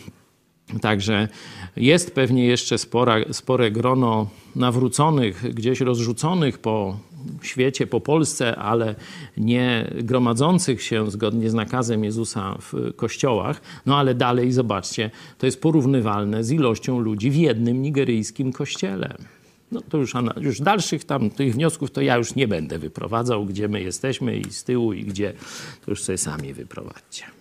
Także 0.81 1.27
jest 1.75 2.11
pewnie 2.15 2.45
jeszcze 2.45 2.77
spora, 2.77 3.15
spore 3.31 3.71
grono 3.71 4.29
nawróconych, 4.55 5.53
gdzieś 5.53 5.81
rozrzuconych 5.81 6.57
po 6.57 6.97
świecie, 7.41 7.87
po 7.87 8.01
Polsce, 8.01 8.55
ale 8.55 8.95
nie 9.37 9.93
gromadzących 10.03 10.83
się 10.83 11.11
zgodnie 11.11 11.49
z 11.49 11.53
nakazem 11.53 12.03
Jezusa 12.03 12.57
w 12.61 12.93
kościołach. 12.95 13.61
No 13.85 13.97
ale 13.97 14.15
dalej, 14.15 14.51
zobaczcie, 14.51 15.11
to 15.37 15.45
jest 15.45 15.61
porównywalne 15.61 16.43
z 16.43 16.51
ilością 16.51 16.99
ludzi 16.99 17.31
w 17.31 17.35
jednym 17.35 17.81
nigeryjskim 17.81 18.53
kościele. 18.53 19.17
No 19.71 19.81
to 19.81 19.97
już, 19.97 20.13
już 20.41 20.61
dalszych 20.61 21.03
tam 21.03 21.29
tych 21.29 21.53
wniosków 21.53 21.91
to 21.91 22.01
ja 22.01 22.17
już 22.17 22.35
nie 22.35 22.47
będę 22.47 22.79
wyprowadzał, 22.79 23.45
gdzie 23.45 23.67
my 23.67 23.81
jesteśmy 23.81 24.37
i 24.37 24.51
z 24.51 24.63
tyłu 24.63 24.93
i 24.93 25.03
gdzie, 25.03 25.33
to 25.85 25.91
już 25.91 26.03
sobie 26.03 26.17
sami 26.17 26.53
wyprowadźcie. 26.53 27.38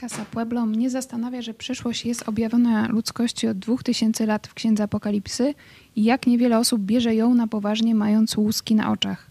Casa 0.00 0.24
Pueblo 0.24 0.66
mnie 0.66 0.90
zastanawia, 0.90 1.42
że 1.42 1.54
przyszłość 1.54 2.06
jest 2.06 2.28
objawiona 2.28 2.88
ludzkości 2.88 3.48
od 3.48 3.58
2000 3.58 4.26
lat 4.26 4.46
w 4.46 4.54
Księdze 4.54 4.82
Apokalipsy 4.82 5.54
i 5.96 6.04
jak 6.04 6.26
niewiele 6.26 6.58
osób 6.58 6.82
bierze 6.82 7.14
ją 7.14 7.34
na 7.34 7.46
poważnie, 7.46 7.94
mając 7.94 8.36
łuski 8.36 8.74
na 8.74 8.92
oczach. 8.92 9.30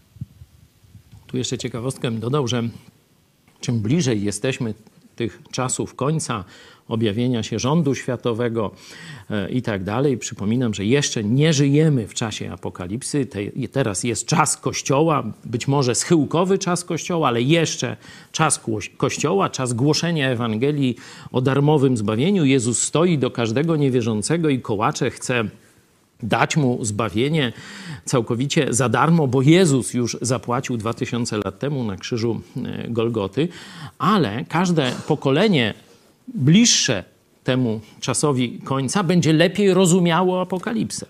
Tu 1.26 1.36
jeszcze 1.36 1.58
ciekawostkę 1.58 2.10
dodał, 2.10 2.48
że 2.48 2.62
czym 3.60 3.80
bliżej 3.80 4.22
jesteśmy 4.22 4.74
tych 5.16 5.42
czasów 5.50 5.94
końca, 5.94 6.44
objawienia 6.88 7.42
się 7.42 7.58
rządu 7.58 7.94
światowego 7.94 8.70
e, 9.30 9.50
i 9.50 9.62
tak 9.62 9.84
dalej. 9.84 10.18
Przypominam, 10.18 10.74
że 10.74 10.84
jeszcze 10.84 11.24
nie 11.24 11.52
żyjemy 11.52 12.06
w 12.06 12.14
czasie 12.14 12.52
apokalipsy. 12.52 13.26
teraz 13.72 14.04
jest 14.04 14.26
czas 14.26 14.56
Kościoła, 14.56 15.24
być 15.44 15.68
może 15.68 15.94
schyłkowy 15.94 16.58
czas 16.58 16.84
Kościoła, 16.84 17.28
ale 17.28 17.42
jeszcze 17.42 17.96
czas 18.32 18.60
Kościoła, 18.96 19.50
czas 19.50 19.72
głoszenia 19.72 20.30
Ewangelii 20.30 20.96
o 21.32 21.40
darmowym 21.40 21.96
zbawieniu. 21.96 22.44
Jezus 22.44 22.82
stoi 22.82 23.18
do 23.18 23.30
każdego 23.30 23.76
niewierzącego 23.76 24.48
i 24.48 24.60
kołacze 24.60 25.10
chce 25.10 25.44
dać 26.22 26.56
mu 26.56 26.84
zbawienie 26.84 27.52
całkowicie 28.04 28.66
za 28.70 28.88
darmo, 28.88 29.26
bo 29.26 29.42
Jezus 29.42 29.94
już 29.94 30.16
zapłacił 30.22 30.76
2000 30.76 31.36
lat 31.36 31.58
temu 31.58 31.84
na 31.84 31.96
krzyżu 31.96 32.40
e, 32.56 32.88
Golgoty, 32.90 33.48
ale 33.98 34.44
każde 34.48 34.92
pokolenie 35.08 35.74
bliższe 36.34 37.04
temu 37.44 37.80
czasowi 38.00 38.58
końca 38.64 39.02
będzie 39.02 39.32
lepiej 39.32 39.74
rozumiało 39.74 40.40
apokalipsę. 40.40 41.06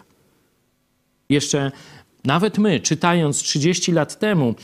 Jeszcze 1.29 1.73
nawet 2.25 2.59
my, 2.59 2.81
czytając 2.81 3.39
30 3.39 3.93
lat 3.93 4.19
temu 4.19 4.55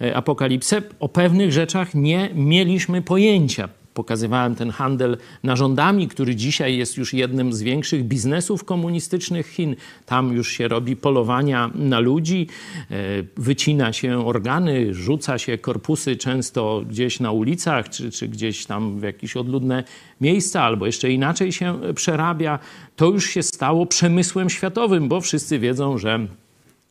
e, 0.00 0.16
apokalipsę, 0.16 0.82
o 1.00 1.08
pewnych 1.08 1.52
rzeczach 1.52 1.94
nie 1.94 2.30
mieliśmy 2.34 3.02
pojęcia 3.02 3.68
pokazywałem 3.94 4.54
ten 4.54 4.70
handel 4.70 5.16
narządami, 5.42 6.08
który 6.08 6.36
dzisiaj 6.36 6.76
jest 6.76 6.96
już 6.96 7.14
jednym 7.14 7.52
z 7.52 7.62
większych 7.62 8.04
biznesów 8.04 8.64
komunistycznych 8.64 9.46
Chin. 9.46 9.76
Tam 10.06 10.32
już 10.32 10.48
się 10.52 10.68
robi 10.68 10.96
polowania 10.96 11.70
na 11.74 12.00
ludzi, 12.00 12.46
e, 12.90 12.94
wycina 13.36 13.92
się 13.92 14.26
organy, 14.26 14.94
rzuca 14.94 15.38
się 15.38 15.58
korpusy 15.58 16.16
często 16.16 16.82
gdzieś 16.88 17.20
na 17.20 17.32
ulicach, 17.32 17.88
czy, 17.88 18.10
czy 18.10 18.28
gdzieś 18.28 18.66
tam 18.66 19.00
w 19.00 19.02
jakieś 19.02 19.36
odludne 19.36 19.84
miejsca, 20.20 20.62
albo 20.62 20.86
jeszcze 20.86 21.10
inaczej 21.10 21.52
się 21.52 21.80
przerabia. 21.94 22.58
To 22.96 23.06
już 23.06 23.30
się 23.30 23.42
stało 23.42 23.86
przemysłem 23.86 24.50
światowym, 24.50 25.08
bo 25.08 25.20
wszyscy 25.20 25.58
wiedzą, 25.58 25.98
że 25.98 26.26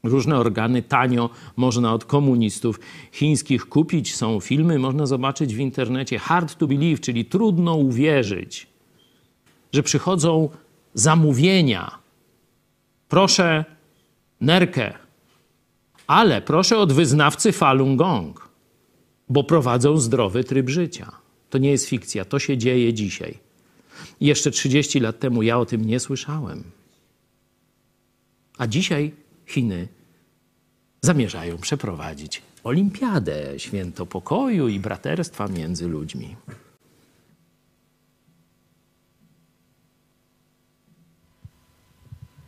Różne 0.04 0.38
organy 0.38 0.82
tanio 0.82 1.30
można 1.56 1.94
od 1.94 2.06
komunistów 2.06 2.80
chińskich 3.12 3.66
kupić. 3.66 4.16
Są 4.16 4.40
filmy, 4.40 4.80
można 4.80 5.06
zobaczyć 5.06 5.56
w 5.56 5.60
internecie. 5.60 6.20
Hard 6.20 6.58
to 6.58 6.68
believe, 6.68 7.00
czyli 7.00 7.26
trudno 7.26 7.76
uwierzyć, 7.76 8.68
że 9.74 9.84
przychodzą 9.84 10.50
zamówienia. 10.94 12.00
Proszę 13.10 13.66
nerkę, 14.42 14.94
ale 16.08 16.42
proszę 16.42 16.78
od 16.78 16.94
wyznawcy 16.94 17.52
Falun 17.52 17.98
Gong, 17.98 18.50
bo 19.30 19.44
prowadzą 19.44 19.98
zdrowy 19.98 20.44
tryb 20.44 20.70
życia. 20.70 21.12
To 21.50 21.58
nie 21.58 21.72
jest 21.72 21.90
fikcja, 21.90 22.26
to 22.26 22.40
się 22.40 22.58
dzieje 22.58 22.94
dzisiaj. 22.94 23.40
jeszcze 24.22 24.52
30 24.52 25.00
lat 25.00 25.20
temu 25.20 25.44
ja 25.44 25.60
o 25.60 25.66
tym 25.66 25.86
nie 25.86 26.00
słyszałem. 26.00 26.64
A 28.58 28.68
dzisiaj 28.68 29.23
Chiny 29.46 29.88
zamierzają 31.02 31.58
przeprowadzić 31.58 32.42
olimpiadę, 32.64 33.60
święto 33.60 34.06
pokoju 34.06 34.68
i 34.68 34.80
braterstwa 34.80 35.48
między 35.48 35.88
ludźmi. 35.88 36.36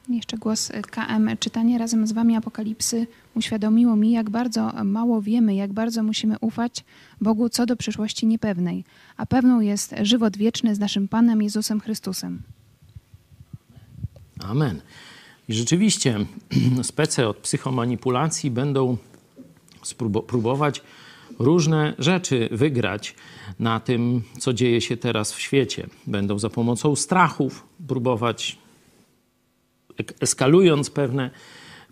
Jeszcze 0.10 0.38
głos 0.38 0.72
KM. 0.92 1.38
Czytanie 1.40 1.78
razem 1.78 2.08
z 2.08 2.12
Wami 2.12 2.36
Apokalipsy 2.36 3.08
uświadomiło 3.36 3.96
mi, 3.96 4.12
jak 4.12 4.30
bardzo 4.30 4.72
mało 4.84 5.22
wiemy, 5.22 5.56
jak 5.56 5.74
bardzo 5.74 6.04
musimy 6.04 6.36
ufać 6.42 6.84
Bogu 7.22 7.50
co 7.50 7.66
do 7.66 7.76
przyszłości 7.76 8.28
niepewnej, 8.28 8.84
a 9.18 9.26
pewną 9.26 9.60
jest 9.60 9.96
żywot 10.02 10.38
wieczny 10.38 10.76
z 10.76 10.80
naszym 10.80 11.08
Panem 11.08 11.42
Jezusem 11.42 11.80
Chrystusem. 11.82 12.42
Amen. 14.40 14.82
I 15.50 15.54
rzeczywiście 15.54 16.26
spece 16.84 17.28
od 17.28 17.38
psychomanipulacji 17.38 18.52
będą 18.52 18.98
próbować 20.28 20.82
różne 21.40 21.94
rzeczy 22.00 22.50
wygrać 22.52 23.16
na 23.60 23.80
tym, 23.80 24.22
co 24.40 24.54
dzieje 24.54 24.82
się 24.82 24.98
teraz 24.98 25.34
w 25.34 25.40
świecie. 25.40 25.88
Będą 26.08 26.40
za 26.40 26.50
pomocą 26.50 26.96
strachów 26.96 27.68
próbować, 27.88 28.58
eskalując 30.20 30.90
pewne 30.90 31.32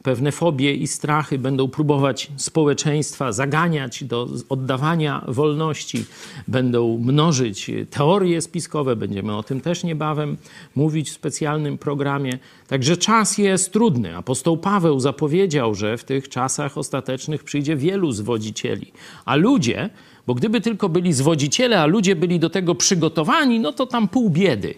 pewne 0.04 0.32
fobie 0.32 0.74
i 0.74 0.88
strachy 0.88 1.40
będą 1.40 1.68
próbować 1.68 2.32
społeczeństwa 2.38 3.32
zaganiać 3.32 4.04
do 4.04 4.28
oddawania 4.50 5.26
wolności, 5.28 6.06
będą 6.48 6.98
mnożyć 6.98 7.72
teorie 7.90 8.42
spiskowe, 8.42 8.96
będziemy 8.96 9.36
o 9.36 9.44
tym 9.44 9.62
też 9.62 9.84
niebawem 9.84 10.38
mówić 10.76 11.10
w 11.10 11.14
specjalnym 11.14 11.78
programie. 11.78 12.40
Także 12.68 12.98
czas 12.98 13.38
jest 13.38 13.74
trudny. 13.74 14.18
Apostoł 14.18 14.58
Paweł 14.58 15.00
zapowiedział, 15.00 15.76
że 15.76 15.98
w 15.98 16.04
tych 16.04 16.30
czasach 16.30 16.78
ostatecznych 16.78 17.44
przyjdzie 17.44 17.76
wielu 17.76 18.12
zwodzicieli, 18.12 18.92
a 19.26 19.36
ludzie, 19.36 19.90
bo 20.28 20.34
gdyby 20.34 20.62
tylko 20.62 20.90
byli 20.90 21.14
zwodziciele, 21.14 21.82
a 21.82 21.86
ludzie 21.86 22.16
byli 22.16 22.40
do 22.40 22.50
tego 22.50 22.76
przygotowani, 22.76 23.60
no 23.60 23.74
to 23.74 23.86
tam 23.86 24.08
pół 24.08 24.30
biedy. 24.30 24.74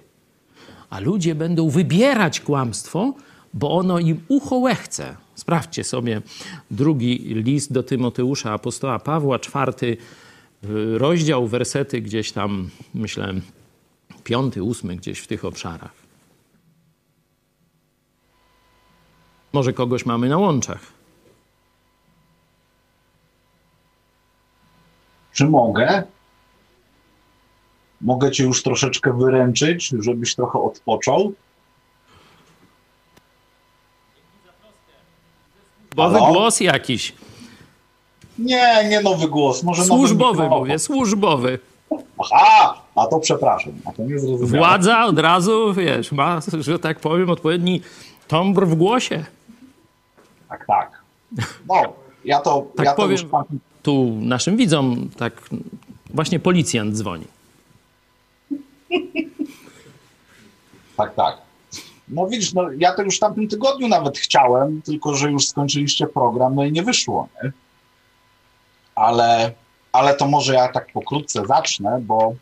A 0.90 1.00
ludzie 1.00 1.36
będą 1.36 1.70
wybierać 1.70 2.40
kłamstwo, 2.40 3.14
bo 3.56 3.78
ono 3.78 4.00
im 4.00 4.26
ucho 4.28 4.56
łechce. 4.56 5.18
Sprawdźcie 5.36 5.84
sobie 5.84 6.22
drugi 6.72 7.18
list 7.18 7.74
do 7.74 7.84
Tymoteusza, 7.84 8.54
apostoła 8.54 9.00
Pawła, 9.00 9.40
czwarty 9.40 9.98
rozdział, 10.98 11.48
wersety 11.48 12.02
gdzieś 12.02 12.32
tam, 12.32 12.70
myślę, 12.94 13.34
piąty, 14.24 14.64
ósmy, 14.64 14.96
gdzieś 14.96 15.20
w 15.20 15.28
tych 15.28 15.46
obszarach. 15.46 15.94
Może 19.54 19.74
kogoś 19.74 20.06
mamy 20.06 20.30
na 20.30 20.38
łączach. 20.38 20.82
Czy 25.34 25.46
mogę? 25.46 26.04
Mogę 28.02 28.32
cię 28.32 28.44
już 28.44 28.64
troszeczkę 28.64 29.18
wyręczyć, 29.18 29.94
żebyś 30.00 30.36
trochę 30.36 30.60
odpoczął? 30.60 31.34
Nowy 35.98 36.20
głos 36.20 36.60
jakiś. 36.60 37.14
Nie, 38.40 38.88
nie 38.90 39.02
nowy 39.02 39.28
głos. 39.28 39.64
Może 39.64 39.84
służbowy 39.84 40.50
mówię, 40.50 40.80
służbowy. 40.80 41.60
Aha, 42.20 42.82
a 42.96 43.08
to 43.08 43.20
przepraszam, 43.20 43.74
a 43.86 43.92
to 43.92 44.04
nie 44.04 44.20
zrozumiałem. 44.20 44.58
Władza 44.58 45.06
od 45.06 45.20
razu, 45.20 45.74
wiesz, 45.74 46.12
ma, 46.12 46.40
że 46.60 46.80
tak 46.80 47.00
powiem, 47.00 47.30
odpowiedni 47.30 47.82
tombr 48.28 48.66
w 48.66 48.76
głosie. 48.76 49.26
Tak, 50.50 50.66
tak. 50.68 50.92
No, 51.68 51.82
ja 52.26 52.40
to, 52.42 52.66
tak 52.76 52.86
ja 52.86 52.92
to 52.92 52.98
powiem, 52.98 53.12
już 53.12 53.26
tu 53.84 54.18
naszym 54.22 54.58
widzom 54.58 55.10
tak 55.18 55.42
właśnie 56.10 56.40
policjant 56.40 56.96
dzwoni. 56.96 57.26
Tak, 60.98 61.16
tak. 61.16 61.45
No 62.08 62.28
widzisz, 62.28 62.54
no, 62.54 62.72
ja 62.78 62.94
to 62.94 63.04
już 63.04 63.18
w 63.18 63.20
tamtym 63.20 63.48
tygodniu 63.48 63.88
nawet 63.88 64.18
chciałem, 64.18 64.82
tylko 64.82 65.16
że 65.16 65.32
już 65.32 65.48
skończyliście 65.48 66.08
program, 66.08 66.56
no 66.56 66.66
i 66.66 66.72
nie 66.72 66.84
wyszło, 66.84 67.28
nie? 67.44 67.52
Ale, 68.96 69.54
ale 69.92 70.16
to 70.16 70.28
może 70.28 70.54
ja 70.54 70.68
tak 70.68 70.92
pokrótce 70.92 71.46
zacznę, 71.46 72.00
bo 72.02 72.36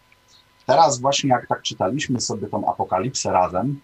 teraz 0.65 0.99
właśnie 0.99 1.29
jak 1.29 1.47
tak 1.47 1.61
czytaliśmy 1.61 2.21
sobie 2.21 2.47
tą 2.47 2.69
apokalipsę 2.69 3.31
razem, 3.31 3.81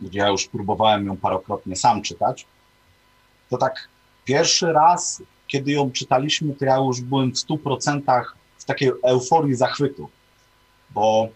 gdzie 0.00 0.18
ja 0.18 0.28
już 0.28 0.46
próbowałem 0.46 1.06
ją 1.06 1.16
parokrotnie 1.16 1.76
sam 1.76 2.02
czytać, 2.02 2.46
to 3.50 3.56
tak 3.56 3.88
pierwszy 4.24 4.72
raz, 4.72 5.22
kiedy 5.46 5.72
ją 5.72 5.90
czytaliśmy, 5.90 6.54
to 6.54 6.64
ja 6.64 6.76
już 6.76 7.00
byłem 7.00 7.32
w 7.32 7.38
stu 7.38 7.58
procentach 7.58 8.36
w 8.58 8.64
takiej 8.64 8.92
euforii 9.04 9.54
zachwytu, 9.54 10.08
bo 10.90 11.28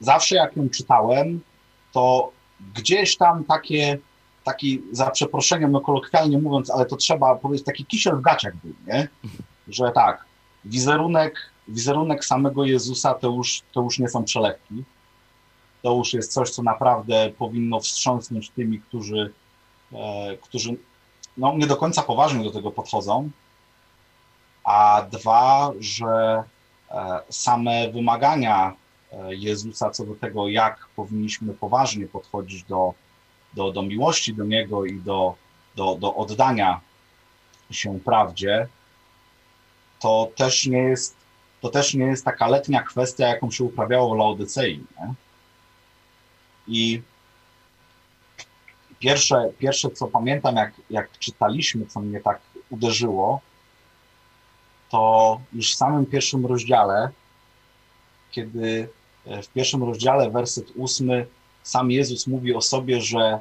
zawsze 0.00 0.36
jak 0.36 0.56
ją 0.56 0.68
czytałem, 0.68 1.40
to 1.92 2.32
gdzieś 2.74 3.16
tam 3.16 3.44
takie, 3.44 3.98
taki, 4.44 4.82
za 4.92 5.10
przeproszeniem, 5.10 5.72
no 5.72 5.80
kolokwialnie 5.80 6.38
mówiąc, 6.38 6.70
ale 6.70 6.86
to 6.86 6.96
trzeba 6.96 7.34
powiedzieć, 7.34 7.66
taki 7.66 7.84
kisiel 7.84 8.16
w 8.16 8.20
gaciach 8.20 8.56
był, 8.56 8.74
nie? 8.86 9.08
Że 9.68 9.90
tak, 9.90 10.24
wizerunek, 10.64 11.50
wizerunek 11.68 12.24
samego 12.24 12.64
Jezusa 12.64 13.14
to 13.14 13.28
już, 13.28 13.62
to 13.72 13.82
już 13.82 13.98
nie 13.98 14.08
są 14.08 14.24
przelewki. 14.24 14.84
To 15.82 15.94
już 15.94 16.12
jest 16.12 16.32
coś, 16.32 16.50
co 16.50 16.62
naprawdę 16.62 17.30
powinno 17.38 17.80
wstrząsnąć 17.80 18.50
tymi, 18.50 18.80
którzy, 18.80 19.32
e, 19.92 20.36
którzy 20.36 20.76
no, 21.36 21.56
nie 21.56 21.66
do 21.66 21.76
końca 21.76 22.02
poważnie 22.02 22.44
do 22.44 22.50
tego 22.50 22.70
podchodzą. 22.70 23.30
A 24.64 25.06
dwa, 25.10 25.72
że 25.80 26.42
e, 26.90 27.20
same 27.30 27.92
wymagania 27.92 28.72
Jezusa 29.28 29.90
co 29.90 30.06
do 30.06 30.14
tego, 30.14 30.48
jak 30.48 30.88
powinniśmy 30.96 31.54
poważnie 31.54 32.06
podchodzić 32.06 32.62
do, 32.62 32.94
do, 33.54 33.72
do 33.72 33.82
miłości 33.82 34.34
do 34.34 34.44
Niego 34.44 34.84
i 34.84 35.00
do, 35.00 35.34
do, 35.76 35.94
do 35.94 36.14
oddania 36.14 36.80
się 37.70 38.00
prawdzie, 38.00 38.68
to 40.00 40.30
też 40.36 40.66
nie 40.66 40.78
jest, 40.78 41.16
to 41.60 41.68
też 41.68 41.94
nie 41.94 42.04
jest 42.04 42.24
taka 42.24 42.46
letnia 42.46 42.82
kwestia, 42.82 43.28
jaką 43.28 43.50
się 43.50 43.64
uprawiało 43.64 44.14
w 44.14 44.18
Laodycei. 44.18 44.84
Nie? 45.00 45.14
I 46.68 47.02
pierwsze, 48.98 49.50
pierwsze, 49.58 49.90
co 49.90 50.06
pamiętam, 50.06 50.56
jak, 50.56 50.72
jak 50.90 51.18
czytaliśmy, 51.18 51.86
co 51.86 52.00
mnie 52.00 52.20
tak 52.20 52.40
uderzyło, 52.70 53.40
to 54.90 55.40
już 55.52 55.72
w 55.72 55.76
samym 55.76 56.06
pierwszym 56.06 56.46
rozdziale, 56.46 57.10
kiedy 58.36 58.88
e, 59.26 59.42
w 59.42 59.48
pierwszym 59.48 59.84
rozdziale, 59.84 60.30
werset 60.30 60.72
ósmy, 60.74 61.26
sam 61.62 61.90
Jezus 61.90 62.26
mówi 62.26 62.54
o 62.54 62.60
sobie, 62.60 63.00
że 63.00 63.40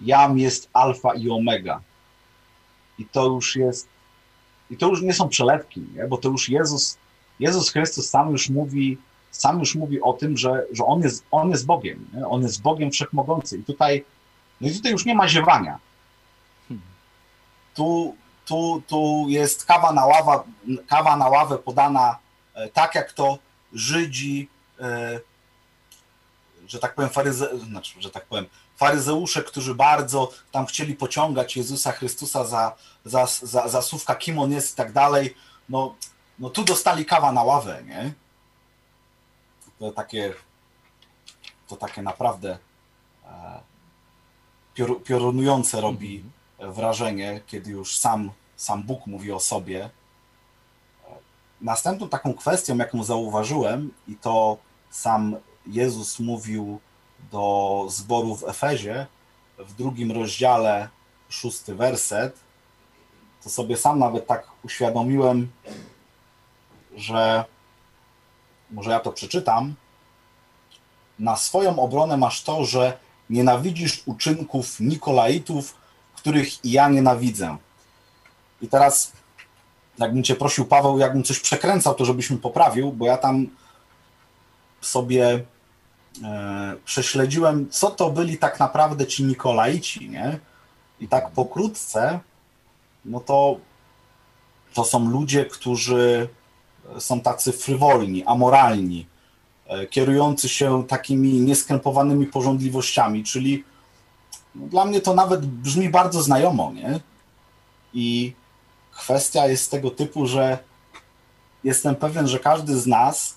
jam 0.00 0.38
jest 0.38 0.70
alfa 0.72 1.14
i 1.14 1.30
omega. 1.30 1.80
I 2.98 3.04
to 3.04 3.26
już 3.26 3.56
jest, 3.56 3.88
i 4.70 4.76
to 4.76 4.88
już 4.88 5.02
nie 5.02 5.14
są 5.14 5.28
przelewki, 5.28 5.80
nie? 5.94 6.04
bo 6.08 6.16
to 6.16 6.28
już 6.28 6.48
Jezus, 6.48 6.98
Jezus 7.40 7.70
Chrystus 7.70 8.10
sam 8.10 8.30
już 8.30 8.48
mówi, 8.50 8.98
sam 9.30 9.58
już 9.58 9.74
mówi 9.74 10.00
o 10.00 10.12
tym, 10.12 10.36
że, 10.36 10.66
że 10.72 10.84
on, 10.84 11.02
jest, 11.02 11.24
on 11.30 11.50
jest 11.50 11.66
Bogiem, 11.66 12.08
nie? 12.14 12.26
on 12.26 12.42
jest 12.42 12.62
Bogiem 12.62 12.90
Wszechmogący. 12.90 13.58
I 13.58 13.64
tutaj, 13.64 14.04
no 14.60 14.68
i 14.68 14.72
tutaj 14.72 14.92
już 14.92 15.04
nie 15.04 15.14
ma 15.14 15.28
ziewania. 15.28 15.78
Tu, 17.74 18.16
tu, 18.46 18.82
tu 18.86 19.24
jest 19.28 19.64
kawa 19.64 19.92
na, 19.92 20.06
ława, 20.06 20.44
kawa 20.86 21.16
na 21.16 21.28
ławę 21.28 21.58
podana 21.58 22.18
e, 22.54 22.68
tak, 22.68 22.94
jak 22.94 23.12
to 23.12 23.38
Żydzi, 23.72 24.48
e, 24.80 25.20
że 26.66 26.78
tak 26.78 26.94
powiem, 26.94 27.10
faryze, 27.10 27.58
znaczy, 27.58 28.02
że 28.02 28.10
tak 28.10 28.26
powiem, 28.26 28.46
faryzeusze, 28.76 29.42
którzy 29.42 29.74
bardzo 29.74 30.32
tam 30.52 30.66
chcieli 30.66 30.94
pociągać 30.94 31.56
Jezusa 31.56 31.92
Chrystusa 31.92 32.44
za, 32.44 32.76
za, 33.04 33.26
za, 33.26 33.68
za 33.68 33.82
słówka, 33.82 34.14
kim 34.14 34.38
on 34.38 34.52
jest 34.52 34.72
i 34.72 34.76
tak 34.76 34.92
dalej, 34.92 35.34
no, 35.68 35.94
no 36.38 36.50
tu 36.50 36.64
dostali 36.64 37.04
kawa 37.04 37.32
na 37.32 37.42
ławę, 37.42 37.82
nie? 37.86 38.12
To 39.78 39.92
takie, 39.92 40.34
to 41.68 41.76
takie 41.76 42.02
naprawdę 42.02 42.58
e, 43.24 43.60
pior, 44.74 45.02
piorunujące 45.02 45.80
robi 45.80 46.24
wrażenie, 46.58 47.40
kiedy 47.46 47.70
już 47.70 47.98
sam, 47.98 48.30
sam 48.56 48.82
Bóg 48.82 49.06
mówi 49.06 49.32
o 49.32 49.40
sobie, 49.40 49.90
Następną 51.60 52.08
taką 52.08 52.34
kwestią, 52.34 52.76
jaką 52.76 53.04
zauważyłem, 53.04 53.90
i 54.08 54.16
to 54.16 54.56
sam 54.90 55.36
Jezus 55.66 56.20
mówił 56.20 56.80
do 57.32 57.86
zboru 57.88 58.36
w 58.36 58.44
Efezie, 58.44 59.06
w 59.58 59.74
drugim 59.74 60.12
rozdziale, 60.12 60.88
szósty 61.28 61.74
werset, 61.74 62.36
to 63.42 63.50
sobie 63.50 63.76
sam 63.76 63.98
nawet 63.98 64.26
tak 64.26 64.46
uświadomiłem, 64.64 65.50
że 66.96 67.44
może 68.70 68.90
ja 68.90 69.00
to 69.00 69.12
przeczytam. 69.12 69.74
Na 71.18 71.36
swoją 71.36 71.78
obronę 71.78 72.16
masz 72.16 72.42
to, 72.42 72.64
że 72.64 72.98
nienawidzisz 73.30 74.02
uczynków 74.06 74.80
Nikolaitów, 74.80 75.74
których 76.14 76.64
i 76.64 76.70
ja 76.70 76.88
nienawidzę. 76.88 77.56
I 78.62 78.68
teraz 78.68 79.12
jakbym 79.98 80.22
cię 80.22 80.34
prosił, 80.34 80.64
Paweł, 80.64 80.98
jakbym 80.98 81.22
coś 81.22 81.40
przekręcał, 81.40 81.94
to 81.94 82.04
żebyś 82.04 82.30
mi 82.30 82.38
poprawił, 82.38 82.92
bo 82.92 83.06
ja 83.06 83.16
tam 83.16 83.46
sobie 84.80 85.44
e, 86.24 86.76
prześledziłem, 86.84 87.70
co 87.70 87.90
to 87.90 88.10
byli 88.10 88.38
tak 88.38 88.60
naprawdę 88.60 89.06
ci 89.06 89.24
Nikolaici, 89.24 90.10
nie? 90.10 90.38
I 91.00 91.08
tak 91.08 91.30
pokrótce, 91.30 92.20
no 93.04 93.20
to 93.20 93.56
to 94.74 94.84
są 94.84 95.10
ludzie, 95.10 95.44
którzy 95.44 96.28
są 96.98 97.20
tacy 97.20 97.52
frywolni, 97.52 98.24
amoralni, 98.24 99.06
e, 99.66 99.86
kierujący 99.86 100.48
się 100.48 100.86
takimi 100.86 101.32
nieskrępowanymi 101.32 102.26
porządliwościami, 102.26 103.24
czyli 103.24 103.64
no, 104.54 104.66
dla 104.66 104.84
mnie 104.84 105.00
to 105.00 105.14
nawet 105.14 105.46
brzmi 105.46 105.88
bardzo 105.88 106.22
znajomo, 106.22 106.72
nie? 106.74 107.00
I 107.94 108.34
kwestia 108.98 109.46
jest 109.46 109.70
tego 109.70 109.90
typu, 109.90 110.26
że 110.26 110.58
jestem 111.64 111.96
pewien, 111.96 112.28
że 112.28 112.38
każdy 112.38 112.80
z 112.80 112.86
nas 112.86 113.36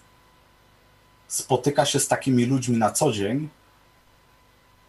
spotyka 1.28 1.86
się 1.86 2.00
z 2.00 2.08
takimi 2.08 2.45
ludźmi 2.45 2.78
na 2.78 2.91
co 2.91 3.12
dzień. 3.12 3.50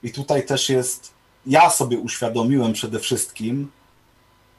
I 0.02 0.12
tutaj 0.12 0.46
też 0.46 0.68
jest, 0.68 1.12
ja 1.46 1.70
sobie 1.70 1.98
uświadomiłem 1.98 2.72
przede 2.72 2.98
wszystkim, 2.98 3.70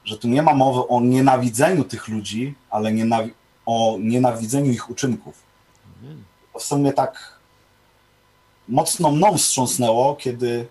że 0.05 0.17
tu 0.17 0.27
nie 0.27 0.41
ma 0.41 0.53
mowy 0.53 0.87
o 0.87 1.01
nienawidzeniu 1.01 1.83
tych 1.83 2.07
ludzi, 2.07 2.55
ale 2.69 2.93
nienawi 2.93 3.33
o 3.65 3.97
nienawidzeniu 3.99 4.71
ich 4.71 4.89
uczynków. 4.89 5.35
To 6.53 6.59
w 6.59 6.63
sumie 6.63 6.93
tak 6.93 7.39
mocno 8.67 9.11
mną 9.11 9.37
wstrząsnęło, 9.37 10.15
kiedy, 10.15 10.67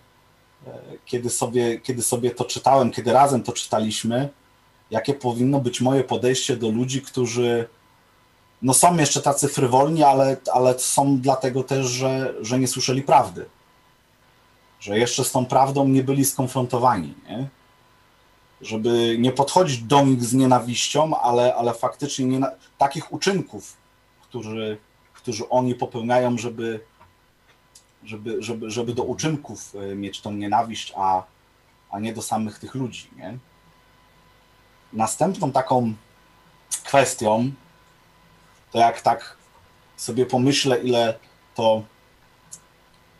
e, 0.66 0.70
kiedy, 1.06 1.30
sobie, 1.30 1.80
kiedy 1.80 2.02
sobie 2.02 2.30
to 2.30 2.44
czytałem, 2.44 2.90
kiedy 2.90 3.12
razem 3.12 3.42
to 3.42 3.52
czytaliśmy 3.52 4.28
jakie 4.90 5.14
powinno 5.14 5.60
być 5.60 5.80
moje 5.80 6.04
podejście 6.04 6.56
do 6.56 6.68
ludzi, 6.68 7.02
którzy 7.02 7.68
no 8.62 8.74
są 8.74 8.96
jeszcze 8.96 9.22
tacy 9.22 9.48
frywolni, 9.48 10.02
ale, 10.02 10.36
ale 10.52 10.78
są 10.78 11.18
dlatego 11.20 11.62
też, 11.62 11.86
że, 11.86 12.34
że 12.40 12.58
nie 12.58 12.68
słyszeli 12.68 13.02
prawdy. 13.02 13.46
że 14.80 14.98
jeszcze 14.98 15.24
z 15.24 15.32
tą 15.32 15.46
prawdą 15.46 15.88
nie 15.88 16.04
byli 16.04 16.24
skonfrontowani, 16.24 17.14
nie? 17.28 17.48
żeby 18.60 19.16
nie 19.18 19.32
podchodzić 19.32 19.82
do 19.82 20.02
nich 20.04 20.24
z 20.24 20.34
nienawiścią, 20.34 21.20
ale, 21.20 21.54
ale 21.54 21.74
faktycznie 21.74 22.26
nie 22.26 22.40
takich 22.78 23.12
uczynków, 23.12 23.76
którzy, 24.22 24.78
którzy 25.14 25.48
oni 25.48 25.74
popełniają, 25.74 26.38
żeby, 26.38 26.80
żeby, 28.04 28.42
żeby, 28.42 28.70
żeby 28.70 28.94
do 28.94 29.02
uczynków 29.02 29.74
e, 29.74 29.94
mieć 29.94 30.20
tą 30.20 30.32
nienawiść, 30.32 30.92
a, 30.96 31.22
a 31.90 32.00
nie 32.00 32.12
do 32.12 32.22
samych 32.22 32.58
tych 32.58 32.74
ludzi. 32.74 33.08
Nie? 33.16 33.38
Następną 34.92 35.52
taką 35.52 35.94
kwestią, 36.84 37.52
to 38.72 38.78
jak 38.78 39.00
tak 39.00 39.36
sobie 39.96 40.26
pomyślę, 40.26 40.78
ile 40.78 41.18
to 41.54 41.82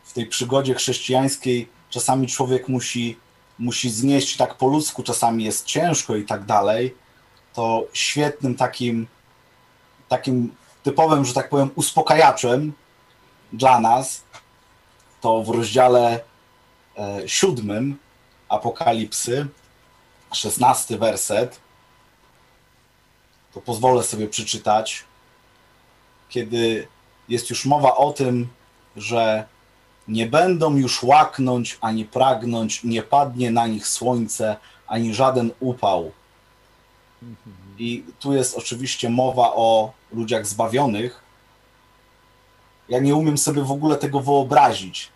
w 0.03 0.13
tej 0.13 0.25
przygodzie 0.25 0.73
chrześcijańskiej 0.73 1.69
czasami 1.89 2.27
człowiek 2.27 2.67
musi, 2.67 3.17
musi 3.59 3.89
znieść 3.89 4.37
tak 4.37 4.55
po 4.55 4.67
ludzku, 4.67 5.03
czasami 5.03 5.43
jest 5.43 5.65
ciężko 5.65 6.15
i 6.15 6.25
tak 6.25 6.45
dalej, 6.45 6.95
to 7.53 7.87
świetnym 7.93 8.55
takim, 8.55 9.07
takim 10.09 10.55
typowym, 10.83 11.25
że 11.25 11.33
tak 11.33 11.49
powiem, 11.49 11.71
uspokajaczem 11.75 12.73
dla 13.53 13.79
nas 13.79 14.21
to 15.21 15.43
w 15.43 15.49
rozdziale 15.49 16.19
e, 16.97 17.29
siódmym 17.29 17.97
Apokalipsy, 18.49 19.47
szesnasty 20.33 20.97
werset, 20.97 21.59
to 23.53 23.61
pozwolę 23.61 24.03
sobie 24.03 24.27
przeczytać, 24.27 25.03
kiedy 26.29 26.87
jest 27.29 27.49
już 27.49 27.65
mowa 27.65 27.95
o 27.95 28.13
tym, 28.13 28.47
że 28.95 29.45
nie 30.07 30.25
będą 30.25 30.75
już 30.75 31.03
łaknąć 31.03 31.77
ani 31.81 32.05
pragnąć, 32.05 32.83
nie 32.83 33.03
padnie 33.03 33.51
na 33.51 33.67
nich 33.67 33.87
słońce, 33.87 34.57
ani 34.87 35.13
żaden 35.13 35.51
upał. 35.59 36.11
I 37.77 38.03
tu 38.19 38.33
jest 38.33 38.57
oczywiście 38.57 39.09
mowa 39.09 39.53
o 39.55 39.91
ludziach 40.13 40.47
zbawionych. 40.47 41.21
Ja 42.89 42.99
nie 42.99 43.15
umiem 43.15 43.37
sobie 43.37 43.63
w 43.63 43.71
ogóle 43.71 43.97
tego 43.97 44.19
wyobrazić, 44.19 45.09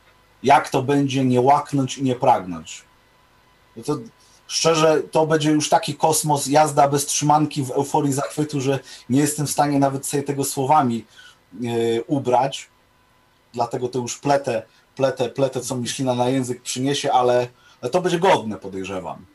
jak 0.43 0.69
to 0.69 0.83
będzie 0.83 1.25
nie 1.25 1.41
łaknąć 1.41 1.97
i 1.97 2.03
nie 2.03 2.15
pragnąć. 2.15 2.83
No 3.75 3.83
to 3.83 3.97
szczerze, 4.47 5.03
to 5.03 5.27
będzie 5.27 5.51
już 5.51 5.69
taki 5.69 5.95
kosmos, 5.95 6.47
jazda 6.47 6.87
bez 6.87 7.05
trzymanki 7.05 7.63
w 7.63 7.71
euforii 7.71 8.13
zachwytu, 8.13 8.61
że 8.61 8.79
nie 9.09 9.19
jestem 9.19 9.47
w 9.47 9.51
stanie 9.51 9.79
nawet 9.79 10.05
sobie 10.05 10.23
tego 10.23 10.43
słowami 10.43 11.05
yy, 11.59 12.03
ubrać. 12.07 12.69
Dlatego 13.53 13.87
to 13.87 13.99
już 13.99 14.17
pletę, 14.17 14.63
pletę, 14.95 15.29
pletę, 15.29 15.61
co 15.61 15.75
mi 15.75 15.87
ślina 15.87 16.15
na 16.15 16.29
język 16.29 16.61
przyniesie, 16.61 17.11
ale, 17.11 17.47
ale 17.81 17.91
to 17.91 18.01
będzie 18.01 18.19
godne, 18.19 18.57
podejrzewam. 18.57 19.25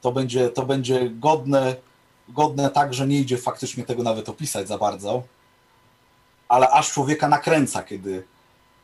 To 0.00 0.12
będzie, 0.12 0.48
to 0.48 0.66
będzie 0.66 1.10
godne, 1.10 1.76
godne 2.28 2.70
tak, 2.70 2.94
że 2.94 3.06
nie 3.06 3.20
idzie 3.20 3.38
faktycznie 3.38 3.84
tego 3.84 4.02
nawet 4.02 4.28
opisać 4.28 4.68
za 4.68 4.78
bardzo, 4.78 5.22
ale 6.48 6.70
aż 6.70 6.92
człowieka 6.92 7.28
nakręca, 7.28 7.82
kiedy 7.82 8.24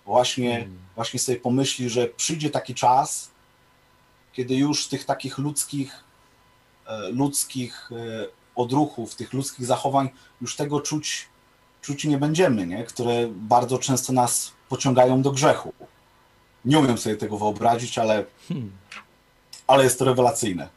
właśnie, 0.06 0.52
hmm. 0.52 0.78
właśnie 0.94 1.20
sobie 1.20 1.40
pomyśli, 1.40 1.90
że 1.90 2.06
przyjdzie 2.06 2.50
taki 2.50 2.74
czas, 2.74 3.30
kiedy 4.32 4.54
już 4.54 4.88
tych 4.88 5.04
takich 5.04 5.38
ludzkich, 5.38 6.04
e, 6.86 7.08
ludzkich 7.08 7.90
e, 7.92 8.26
odruchów, 8.56 9.14
tych 9.14 9.32
ludzkich 9.32 9.66
zachowań, 9.66 10.08
już 10.40 10.56
tego 10.56 10.80
czuć, 10.80 11.28
czuć 11.82 12.04
nie 12.04 12.18
będziemy, 12.18 12.66
nie? 12.66 12.84
które 12.84 13.28
bardzo 13.28 13.78
często 13.78 14.12
nas 14.12 14.52
pociągają 14.68 15.22
do 15.22 15.32
grzechu. 15.32 15.72
Nie 16.64 16.78
umiem 16.78 16.98
sobie 16.98 17.16
tego 17.16 17.38
wyobrazić, 17.38 17.98
ale, 17.98 18.24
hmm. 18.48 18.72
ale 19.66 19.84
jest 19.84 19.98
to 19.98 20.04
rewelacyjne. 20.04 20.68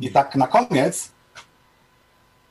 I 0.00 0.10
tak 0.10 0.36
na 0.36 0.46
koniec, 0.46 1.10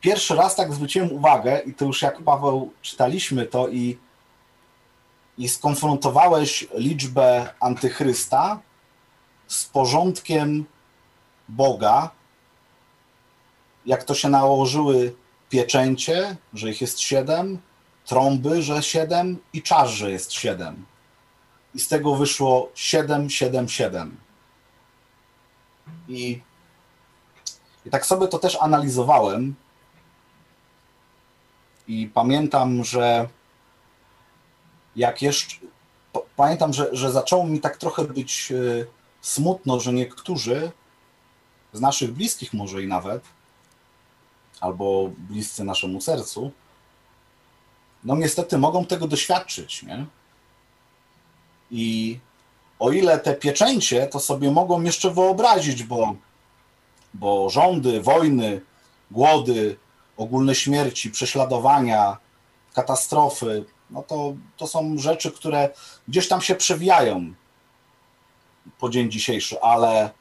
pierwszy 0.02 0.36
raz 0.36 0.56
tak 0.56 0.74
zwróciłem 0.74 1.12
uwagę, 1.12 1.60
i 1.60 1.74
to 1.74 1.86
już 1.86 2.02
jak 2.02 2.22
Paweł 2.22 2.74
czytaliśmy 2.82 3.46
to 3.46 3.68
i, 3.68 3.98
i 5.38 5.50
skonfrontowałeś 5.50 6.68
liczbę 6.74 7.54
antychrysta 7.60 8.60
z 9.48 9.66
porządkiem 9.66 10.66
Boga, 11.50 12.12
jak 13.86 14.04
to 14.04 14.16
się 14.16 14.30
nałożyły 14.30 15.16
pieczęcie, 15.50 16.36
że 16.54 16.70
ich 16.70 16.82
jest 16.82 17.00
siedem, 17.00 17.60
trąby, 18.06 18.62
że 18.62 18.84
siedem 18.84 19.38
i 19.54 19.62
czas, 19.62 19.90
że 19.90 20.12
jest 20.12 20.32
siedem. 20.32 20.86
I 21.76 21.80
z 21.80 21.88
tego 21.88 22.16
wyszło 22.16 22.70
siedem, 22.76 23.30
siedem, 23.30 23.70
siedem. 23.70 24.18
I, 26.08 26.42
I 27.86 27.90
tak 27.90 28.06
sobie 28.06 28.28
to 28.28 28.40
też 28.40 28.58
analizowałem. 28.62 29.56
I 31.88 32.08
pamiętam, 32.14 32.84
że 32.84 33.28
jak 34.96 35.22
jeszcze. 35.22 35.56
Pamiętam, 36.36 36.74
że, 36.74 36.90
że 36.92 37.12
zaczęło 37.12 37.46
mi 37.46 37.60
tak 37.60 37.78
trochę 37.78 38.04
być 38.04 38.52
y, 38.52 38.88
smutno, 39.24 39.80
że 39.80 39.94
niektórzy 39.94 40.72
z 41.74 41.82
naszych 41.82 42.14
bliskich, 42.14 42.54
może 42.54 42.84
i 42.84 42.88
nawet, 42.88 43.24
albo 44.60 45.10
bliscy 45.18 45.64
naszemu 45.64 46.02
sercu, 46.02 46.52
no 48.04 48.16
niestety 48.16 48.58
mogą 48.58 48.86
tego 48.86 49.08
doświadczyć, 49.08 49.84
nie? 49.84 50.06
I 51.72 52.20
o 52.80 52.92
ile 52.92 53.20
te 53.20 53.34
pieczęcie, 53.36 54.08
to 54.08 54.20
sobie 54.20 54.52
mogą 54.52 54.82
jeszcze 54.82 55.12
wyobrazić, 55.12 55.84
bo, 55.84 56.16
bo 57.14 57.50
rządy, 57.50 58.02
wojny, 58.02 58.62
głody, 59.12 59.78
ogólne 60.18 60.56
śmierci, 60.56 61.12
prześladowania, 61.12 62.18
katastrofy, 62.74 63.66
no 63.90 64.04
to, 64.04 64.34
to 64.58 64.68
są 64.68 64.98
rzeczy, 64.98 65.32
które 65.32 65.70
gdzieś 66.08 66.28
tam 66.28 66.42
się 66.42 66.56
przewijają 66.56 67.34
po 68.80 68.90
dzień 68.90 69.12
dzisiejszy, 69.12 69.62
ale 69.62 70.12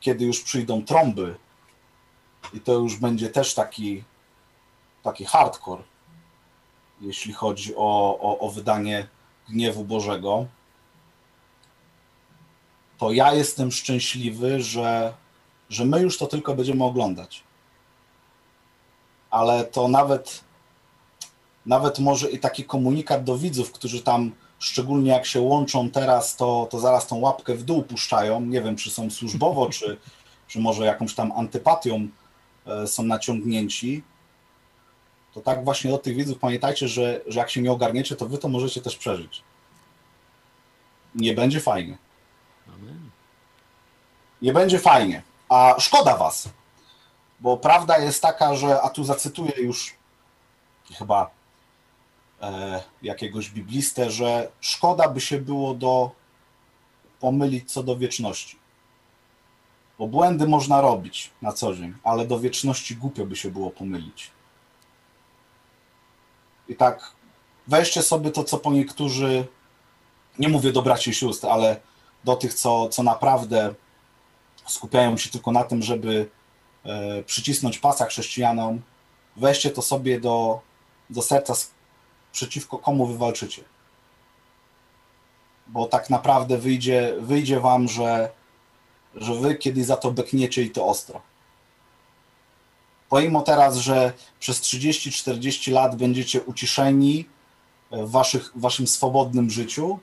kiedy 0.00 0.24
już 0.24 0.40
przyjdą 0.42 0.84
trąby 0.84 1.34
i 2.54 2.60
to 2.60 2.72
już 2.72 2.96
będzie 2.96 3.28
też 3.28 3.54
taki, 3.54 4.04
taki 5.02 5.24
hardcore, 5.24 5.82
jeśli 7.00 7.32
chodzi 7.32 7.76
o, 7.76 8.18
o, 8.20 8.38
o 8.38 8.50
wydanie 8.50 9.08
gniewu 9.48 9.84
Bożego, 9.84 10.46
to 12.98 13.12
ja 13.12 13.34
jestem 13.34 13.72
szczęśliwy, 13.72 14.60
że, 14.62 15.14
że 15.68 15.84
my 15.84 16.00
już 16.00 16.18
to 16.18 16.26
tylko 16.26 16.54
będziemy 16.54 16.84
oglądać. 16.84 17.42
Ale 19.30 19.64
to 19.64 19.88
nawet, 19.88 20.44
nawet 21.66 21.98
może 21.98 22.30
i 22.30 22.38
taki 22.38 22.64
komunikat 22.64 23.24
do 23.24 23.38
widzów, 23.38 23.72
którzy 23.72 24.02
tam 24.02 24.32
szczególnie 24.60 25.10
jak 25.10 25.26
się 25.26 25.40
łączą 25.40 25.90
teraz, 25.90 26.36
to, 26.36 26.68
to 26.70 26.78
zaraz 26.80 27.06
tą 27.06 27.16
łapkę 27.16 27.54
w 27.54 27.62
dół 27.62 27.82
puszczają. 27.82 28.40
Nie 28.40 28.62
wiem, 28.62 28.76
czy 28.76 28.90
są 28.90 29.10
służbowo, 29.10 29.68
czy, 29.68 29.96
czy 30.48 30.60
może 30.60 30.84
jakąś 30.84 31.14
tam 31.14 31.32
antypatią 31.32 32.08
e, 32.66 32.86
są 32.86 33.02
naciągnięci. 33.02 34.02
To 35.34 35.40
tak 35.40 35.64
właśnie 35.64 35.90
do 35.90 35.98
tych 35.98 36.16
widzów 36.16 36.38
pamiętajcie, 36.38 36.88
że, 36.88 37.20
że 37.26 37.38
jak 37.38 37.50
się 37.50 37.62
nie 37.62 37.72
ogarniecie, 37.72 38.16
to 38.16 38.26
wy 38.26 38.38
to 38.38 38.48
możecie 38.48 38.80
też 38.80 38.96
przeżyć. 38.96 39.42
Nie 41.14 41.34
będzie 41.34 41.60
fajnie. 41.60 41.98
Nie 44.42 44.52
będzie 44.52 44.78
fajnie. 44.78 45.22
A 45.48 45.74
szkoda 45.78 46.16
was. 46.16 46.48
Bo 47.40 47.56
prawda 47.56 47.98
jest 47.98 48.22
taka, 48.22 48.54
że, 48.54 48.82
a 48.82 48.90
tu 48.90 49.04
zacytuję 49.04 49.52
już 49.56 49.94
chyba 50.98 51.30
jakiegoś 53.02 53.50
biblistę, 53.50 54.10
że 54.10 54.50
szkoda 54.60 55.08
by 55.08 55.20
się 55.20 55.38
było 55.38 55.74
do 55.74 56.10
pomylić 57.20 57.72
co 57.72 57.82
do 57.82 57.96
wieczności. 57.96 58.58
Bo 59.98 60.06
błędy 60.06 60.48
można 60.48 60.80
robić 60.80 61.30
na 61.42 61.52
co 61.52 61.74
dzień, 61.74 61.94
ale 62.04 62.26
do 62.26 62.40
wieczności 62.40 62.96
głupio 62.96 63.26
by 63.26 63.36
się 63.36 63.50
było 63.50 63.70
pomylić. 63.70 64.30
I 66.68 66.76
tak 66.76 67.12
weźcie 67.66 68.02
sobie 68.02 68.30
to, 68.30 68.44
co 68.44 68.58
po 68.58 68.72
niektórzy, 68.72 69.46
nie 70.38 70.48
mówię 70.48 70.72
do 70.72 70.82
braci 70.82 71.10
i 71.10 71.14
sióstr, 71.14 71.46
ale 71.46 71.80
do 72.24 72.36
tych, 72.36 72.54
co, 72.54 72.88
co 72.88 73.02
naprawdę 73.02 73.74
skupiają 74.66 75.16
się 75.16 75.30
tylko 75.30 75.52
na 75.52 75.64
tym, 75.64 75.82
żeby 75.82 76.30
e, 76.84 77.22
przycisnąć 77.22 77.78
pasa 77.78 78.06
chrześcijanom, 78.06 78.80
weźcie 79.36 79.70
to 79.70 79.82
sobie 79.82 80.20
do, 80.20 80.60
do 81.10 81.22
serca, 81.22 81.54
przeciwko 82.32 82.78
komu 82.78 83.06
wywalczycie. 83.06 83.64
Bo 85.66 85.86
tak 85.86 86.10
naprawdę 86.10 86.58
wyjdzie, 86.58 87.14
wyjdzie 87.20 87.60
wam, 87.60 87.88
że, 87.88 88.30
że 89.14 89.34
wy 89.34 89.54
kiedyś 89.54 89.84
za 89.84 89.96
to 89.96 90.10
bekniecie 90.10 90.62
i 90.62 90.70
to 90.70 90.86
ostro. 90.86 91.20
Pomimo 93.08 93.42
teraz, 93.42 93.76
że 93.76 94.12
przez 94.40 94.60
30-40 94.60 95.72
lat 95.72 95.96
będziecie 95.96 96.42
uciszeni 96.42 97.28
w, 97.90 98.10
waszych, 98.10 98.52
w 98.54 98.60
waszym 98.60 98.86
swobodnym 98.86 99.50
życiu, 99.50 99.98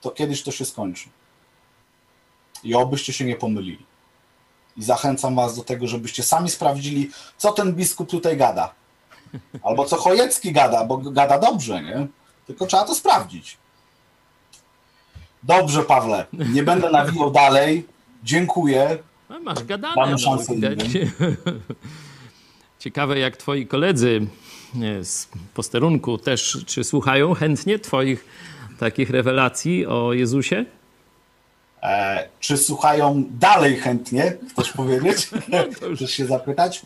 to 0.00 0.10
kiedyś 0.10 0.42
to 0.42 0.50
się 0.50 0.64
skończy. 0.64 1.08
I 2.64 2.74
obyście 2.74 3.12
się 3.12 3.24
nie 3.24 3.36
pomylili. 3.36 3.86
I 4.76 4.82
zachęcam 4.82 5.34
Was 5.34 5.56
do 5.56 5.64
tego, 5.64 5.86
żebyście 5.86 6.22
sami 6.22 6.50
sprawdzili, 6.50 7.10
co 7.36 7.52
ten 7.52 7.74
biskup 7.74 8.10
tutaj 8.10 8.36
gada. 8.36 8.74
Albo 9.62 9.84
co 9.84 9.96
Chojecki 9.96 10.52
gada, 10.52 10.84
bo 10.84 10.96
gada 10.96 11.38
dobrze, 11.38 11.82
nie? 11.82 12.06
Tylko 12.46 12.66
trzeba 12.66 12.84
to 12.84 12.94
sprawdzić. 12.94 13.56
Dobrze, 15.42 15.82
Pawle. 15.82 16.26
Nie 16.32 16.62
będę 16.62 16.90
nawijał 16.90 17.30
dalej. 17.30 17.86
Dziękuję. 18.24 18.98
No, 19.30 19.40
masz 19.40 19.64
gadane. 19.64 19.94
Mamy 19.96 20.12
no, 20.12 20.18
szansę. 20.18 20.54
Ciekawe, 22.78 23.18
jak 23.18 23.36
twoi 23.36 23.66
koledzy 23.66 24.26
z 25.02 25.28
posterunku 25.54 26.18
też, 26.18 26.64
czy 26.66 26.84
słuchają 26.84 27.34
chętnie 27.34 27.78
twoich 27.78 28.24
takich 28.78 29.10
rewelacji 29.10 29.86
o 29.86 30.12
Jezusie? 30.12 30.64
E, 31.82 32.28
czy 32.40 32.56
słuchają 32.56 33.24
dalej 33.30 33.76
chętnie, 33.76 34.36
chcesz 34.50 34.72
powiedzieć? 34.72 35.30
No. 35.48 35.58
Chcesz 35.96 36.10
się 36.10 36.26
zapytać? 36.26 36.82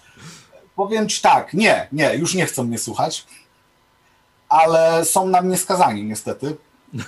Powiem 0.77 1.09
ci 1.09 1.23
tak, 1.23 1.55
nie, 1.55 1.89
nie, 1.93 2.15
już 2.15 2.35
nie 2.35 2.47
chcą 2.47 2.65
mnie 2.65 2.79
słuchać, 2.79 3.27
ale 4.49 5.05
są 5.05 5.27
na 5.27 5.43
mnie 5.43 5.57
skazani 5.57 6.05
niestety. 6.05 6.57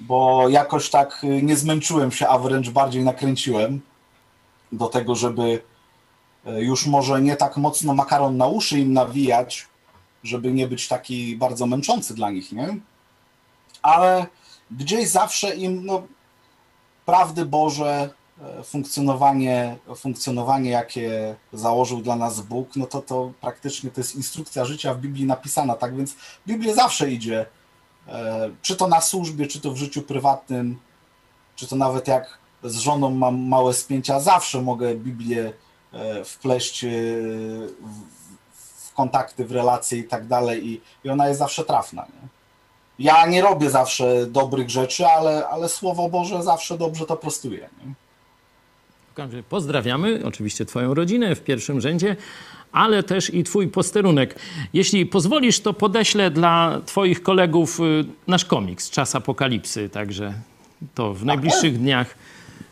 Bo 0.00 0.48
jakoś 0.48 0.90
tak 0.90 1.22
nie 1.42 1.56
zmęczyłem 1.56 2.12
się, 2.12 2.28
a 2.28 2.38
wręcz 2.38 2.70
bardziej 2.70 3.04
nakręciłem 3.04 3.80
do 4.72 4.88
tego, 4.88 5.14
żeby 5.14 5.62
e, 6.46 6.62
już 6.62 6.86
może 6.86 7.22
nie 7.22 7.36
tak 7.36 7.56
mocno 7.56 7.94
makaron 7.94 8.36
na 8.36 8.46
uszy 8.46 8.78
im 8.78 8.92
nawijać, 8.92 9.68
żeby 10.22 10.52
nie 10.52 10.66
być 10.66 10.88
taki 10.88 11.36
bardzo 11.36 11.66
męczący 11.66 12.14
dla 12.14 12.30
nich, 12.30 12.52
nie? 12.52 12.76
Ale 13.82 14.26
gdzieś 14.70 15.08
zawsze 15.08 15.56
im, 15.56 15.86
no, 15.86 16.02
prawdy 17.06 17.46
Boże, 17.46 18.10
funkcjonowanie, 18.64 19.76
funkcjonowanie, 19.96 20.70
jakie 20.70 21.36
założył 21.52 22.00
dla 22.00 22.16
nas 22.16 22.40
Bóg, 22.40 22.76
no 22.76 22.86
to 22.86 23.02
to 23.02 23.32
praktycznie 23.40 23.90
to 23.90 24.00
jest 24.00 24.16
instrukcja 24.16 24.64
życia 24.64 24.94
w 24.94 25.00
Biblii 25.00 25.26
napisana, 25.26 25.74
tak 25.74 25.96
więc 25.96 26.16
Biblia 26.46 26.74
zawsze 26.74 27.10
idzie, 27.10 27.46
e, 28.08 28.50
czy 28.62 28.76
to 28.76 28.88
na 28.88 29.00
służbie, 29.00 29.46
czy 29.46 29.60
to 29.60 29.70
w 29.70 29.76
życiu 29.76 30.02
prywatnym, 30.02 30.78
czy 31.56 31.66
to 31.66 31.76
nawet 31.76 32.08
jak 32.08 32.38
z 32.62 32.76
żoną 32.76 33.10
mam 33.10 33.48
małe 33.48 33.74
spięcia, 33.74 34.20
zawsze 34.20 34.62
mogę 34.62 34.94
Biblię 34.94 35.52
e, 35.92 36.24
wpleść 36.24 36.84
w 38.54 38.94
kontakty, 38.94 39.44
w 39.44 39.52
relacje 39.52 39.98
i 39.98 40.04
tak 40.04 40.26
dalej 40.26 40.80
i 41.04 41.10
ona 41.10 41.28
jest 41.28 41.38
zawsze 41.38 41.64
trafna. 41.64 42.02
Nie? 42.02 42.28
ja 42.98 43.26
nie 43.26 43.42
robię 43.42 43.70
zawsze 43.70 44.26
dobrych 44.26 44.70
rzeczy, 44.70 45.06
ale, 45.06 45.48
ale 45.48 45.68
Słowo 45.68 46.08
Boże 46.08 46.42
zawsze 46.42 46.78
dobrze 46.78 47.06
to 47.06 47.16
prostuje. 47.16 47.60
Nie? 47.60 47.94
Pozdrawiamy 49.48 50.20
oczywiście 50.24 50.64
Twoją 50.64 50.94
rodzinę 50.94 51.34
w 51.34 51.40
pierwszym 51.40 51.80
rzędzie, 51.80 52.16
ale 52.72 53.02
też 53.02 53.34
i 53.34 53.44
Twój 53.44 53.68
posterunek. 53.68 54.38
Jeśli 54.72 55.06
pozwolisz, 55.06 55.60
to 55.60 55.74
podeślę 55.74 56.30
dla 56.30 56.80
Twoich 56.86 57.22
kolegów 57.22 57.80
y, 57.80 58.04
nasz 58.26 58.44
komiks 58.44 58.90
Czas 58.90 59.14
Apokalipsy, 59.14 59.88
także 59.88 60.34
to 60.94 61.14
w 61.14 61.24
najbliższych 61.24 61.78
dniach 61.78 62.14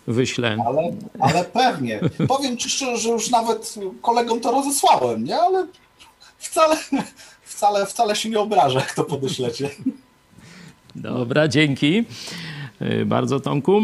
wyślę. 0.06 0.56
Ale, 0.66 0.82
ale 1.20 1.44
pewnie. 1.44 2.00
Powiem 2.28 2.56
Ci 2.56 2.70
szczerze, 2.70 2.96
że 2.96 3.08
już 3.08 3.30
nawet 3.30 3.74
kolegom 4.02 4.40
to 4.40 4.50
rozesłałem, 4.50 5.24
nie? 5.24 5.36
Ale 5.36 5.66
wcale, 6.38 6.76
wcale, 7.42 7.86
wcale 7.86 8.16
się 8.16 8.30
nie 8.30 8.40
obrażę, 8.40 8.78
jak 8.78 8.94
to 8.94 9.04
podeślecie. 9.04 9.70
Dobra, 10.94 11.48
dzięki 11.48 12.04
y, 12.82 13.06
bardzo 13.06 13.40
Tomku. 13.40 13.80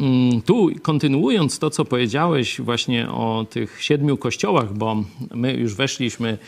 Mm, 0.00 0.42
tu 0.42 0.70
kontynuując 0.82 1.58
to, 1.58 1.70
co 1.70 1.84
powiedziałeś 1.84 2.60
właśnie 2.60 3.10
o 3.10 3.46
tych 3.50 3.82
siedmiu 3.82 4.16
kościołach, 4.16 4.74
bo 4.74 5.04
my 5.34 5.54
już 5.54 5.74
weszliśmy 5.74 6.38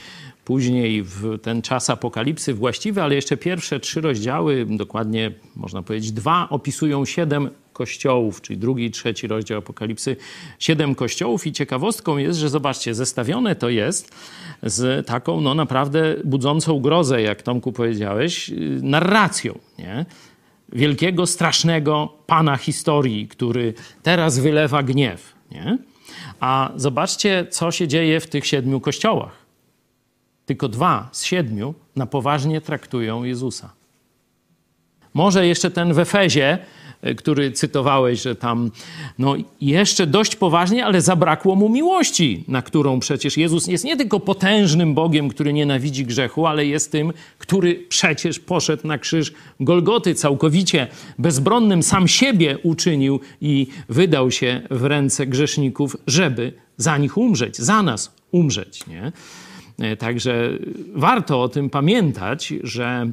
później 0.44 1.02
w 1.02 1.38
ten 1.42 1.62
czas 1.62 1.90
apokalipsy 1.90 2.54
właściwy, 2.54 3.02
ale 3.02 3.14
jeszcze 3.14 3.36
pierwsze 3.36 3.80
trzy 3.80 4.00
rozdziały, 4.00 4.66
dokładnie 4.70 5.32
można 5.56 5.82
powiedzieć 5.82 6.12
dwa, 6.12 6.48
opisują 6.50 7.04
siedem 7.04 7.50
kościołów, 7.72 8.42
czyli 8.42 8.58
drugi 8.58 8.84
i 8.84 8.90
trzeci 8.90 9.26
rozdział 9.26 9.58
apokalipsy, 9.58 10.16
siedem 10.58 10.94
kościołów 10.94 11.46
i 11.46 11.52
ciekawostką 11.52 12.16
jest, 12.16 12.38
że 12.38 12.48
zobaczcie, 12.48 12.94
zestawione 12.94 13.56
to 13.56 13.68
jest 13.68 14.14
z 14.62 15.06
taką 15.06 15.40
no 15.40 15.54
naprawdę 15.54 16.16
budzącą 16.24 16.80
grozę, 16.80 17.22
jak 17.22 17.42
Tomku 17.42 17.72
powiedziałeś, 17.72 18.50
narracją, 18.82 19.58
nie? 19.78 20.06
Wielkiego, 20.72 21.26
strasznego 21.26 22.12
pana 22.26 22.56
historii, 22.56 23.28
który 23.28 23.74
teraz 24.02 24.38
wylewa 24.38 24.82
gniew, 24.82 25.34
nie? 25.50 25.78
A 26.40 26.70
zobaczcie, 26.76 27.46
co 27.50 27.70
się 27.70 27.88
dzieje 27.88 28.20
w 28.20 28.26
tych 28.26 28.46
siedmiu 28.46 28.80
kościołach. 28.80 29.36
Tylko 30.46 30.68
dwa 30.68 31.08
z 31.12 31.24
siedmiu 31.24 31.74
na 31.96 32.06
poważnie 32.06 32.60
traktują 32.60 33.24
Jezusa. 33.24 33.72
Może 35.14 35.46
jeszcze 35.46 35.70
ten 35.70 35.92
w 35.92 35.98
Efezie, 35.98 36.58
który 37.16 37.52
cytowałeś, 37.52 38.22
że 38.22 38.34
tam 38.34 38.70
no, 39.18 39.34
jeszcze 39.60 40.06
dość 40.06 40.36
poważnie, 40.36 40.86
ale 40.86 41.00
zabrakło 41.00 41.56
mu 41.56 41.68
miłości, 41.68 42.44
na 42.48 42.62
którą 42.62 43.00
przecież 43.00 43.36
Jezus 43.36 43.66
jest 43.66 43.84
nie 43.84 43.96
tylko 43.96 44.20
potężnym 44.20 44.94
Bogiem, 44.94 45.28
który 45.28 45.52
nienawidzi 45.52 46.06
grzechu, 46.06 46.46
ale 46.46 46.66
jest 46.66 46.92
tym, 46.92 47.12
który 47.38 47.74
przecież 47.88 48.38
poszedł 48.38 48.86
na 48.86 48.98
krzyż 48.98 49.32
Golgoty 49.60 50.14
całkowicie 50.14 50.86
bezbronnym, 51.18 51.82
sam 51.82 52.08
siebie 52.08 52.58
uczynił 52.62 53.20
i 53.40 53.66
wydał 53.88 54.30
się 54.30 54.60
w 54.70 54.84
ręce 54.84 55.26
grzeszników, 55.26 55.96
żeby 56.06 56.52
za 56.76 56.98
nich 56.98 57.16
umrzeć, 57.16 57.56
za 57.56 57.82
nas 57.82 58.14
umrzeć. 58.30 58.86
Nie? 58.86 59.12
E, 59.78 59.96
także 59.96 60.50
warto 60.94 61.42
o 61.42 61.48
tym 61.48 61.70
pamiętać, 61.70 62.54
że 62.62 63.12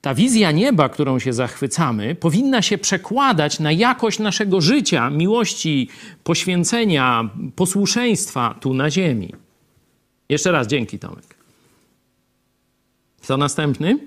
ta 0.00 0.14
wizja 0.14 0.50
nieba, 0.50 0.88
którą 0.88 1.18
się 1.18 1.32
zachwycamy, 1.32 2.14
powinna 2.14 2.62
się 2.62 2.78
przekładać 2.78 3.58
na 3.58 3.72
jakość 3.72 4.18
naszego 4.18 4.60
życia, 4.60 5.10
miłości, 5.10 5.88
poświęcenia, 6.24 7.30
posłuszeństwa 7.56 8.54
tu 8.60 8.74
na 8.74 8.90
ziemi. 8.90 9.34
Jeszcze 10.28 10.52
raz 10.52 10.66
dzięki, 10.66 10.98
Tomek. 10.98 11.34
Kto 13.22 13.36
następny? 13.36 13.98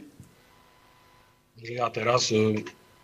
Ja 1.57 1.89
teraz 1.89 2.31
y, 2.31 2.55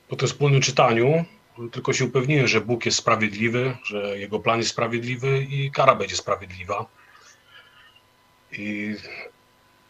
po 0.07 0.15
tym 0.15 0.27
wspólnym 0.27 0.61
czytaniu 0.61 1.25
tylko 1.71 1.93
się 1.93 2.05
upewniłem, 2.05 2.47
że 2.47 2.61
Bóg 2.61 2.85
jest 2.85 2.97
sprawiedliwy, 2.97 3.77
że 3.83 4.19
Jego 4.19 4.39
plan 4.39 4.57
jest 4.57 4.69
sprawiedliwy 4.69 5.47
i 5.49 5.71
kara 5.71 5.95
będzie 5.95 6.15
sprawiedliwa. 6.15 6.85
I 8.51 8.95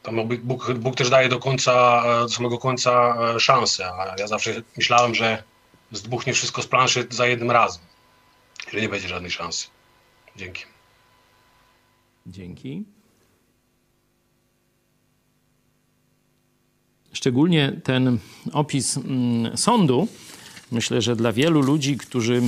tam 0.04 0.28
Bóg, 0.44 0.74
Bóg 0.74 0.96
też 0.96 1.10
daje 1.10 1.30
do 1.30 1.40
końca, 1.40 2.04
e, 2.06 2.22
do 2.22 2.30
samego 2.30 2.58
końca 2.58 3.16
e, 3.36 3.40
szansę, 3.40 3.92
ja 4.20 4.28
zawsze 4.28 4.62
myślałem, 4.78 5.16
że 5.16 5.44
zdbuchnie 5.92 6.34
wszystko 6.34 6.62
z 6.62 6.68
planszy 6.68 7.08
za 7.10 7.28
jednym 7.28 7.52
razem, 7.52 7.82
że 8.74 8.82
nie 8.82 8.90
będzie 8.90 9.08
żadnej 9.08 9.32
szansy. 9.32 9.68
Dzięki. 10.36 10.64
Dzięki. 12.28 12.84
Szczególnie 17.14 17.82
ten 17.84 18.20
opis 18.54 18.98
mm, 18.98 19.58
sądu, 19.58 20.08
myślę, 20.72 21.02
że 21.02 21.16
dla 21.16 21.32
wielu 21.32 21.62
ludzi, 21.62 21.98
którzy 21.98 22.42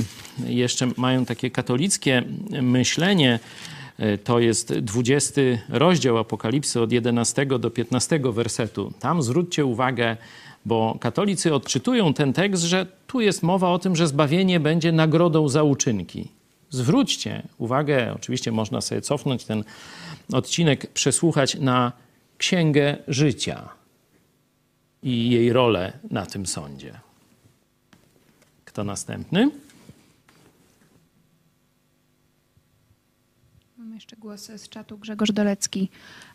jeszcze 0.46 0.88
mają 0.96 1.24
takie 1.24 1.50
katolickie 1.50 2.22
myślenie, 2.62 3.40
to 4.24 4.40
jest 4.40 4.72
20 4.78 5.40
rozdział 5.68 6.18
Apokalipsy 6.18 6.80
od 6.80 6.92
11 6.92 7.46
do 7.46 7.70
15 7.70 8.20
wersetu. 8.24 8.92
Tam 9.00 9.22
zwróćcie 9.22 9.64
uwagę, 9.64 10.16
bo 10.64 10.96
katolicy 11.00 11.54
odczytują 11.54 12.14
ten 12.14 12.32
tekst, 12.32 12.62
że 12.62 12.86
tu 13.06 13.20
jest 13.20 13.42
mowa 13.42 13.70
o 13.70 13.78
tym, 13.78 13.96
że 13.96 14.06
zbawienie 14.06 14.60
będzie 14.60 14.92
nagrodą 14.92 15.48
za 15.48 15.62
uczynki. 15.62 16.28
Zwróćcie 16.70 17.42
uwagę, 17.58 18.14
oczywiście 18.16 18.52
można 18.52 18.80
sobie 18.80 19.00
cofnąć 19.00 19.44
ten 19.44 19.64
odcinek, 20.32 20.86
przesłuchać 20.86 21.54
na 21.54 21.92
księgę 22.38 22.96
życia 23.08 23.68
i 25.02 25.30
jej 25.30 25.52
rolę 25.52 25.92
na 26.10 26.26
tym 26.26 26.46
sądzie. 26.46 27.00
Kto 28.64 28.84
następny? 28.84 29.50
Jeszcze 34.02 34.16
głos 34.16 34.50
z 34.56 34.68
czatu 34.68 34.98
Grzegorz 34.98 35.32
Dolecki. 35.32 35.88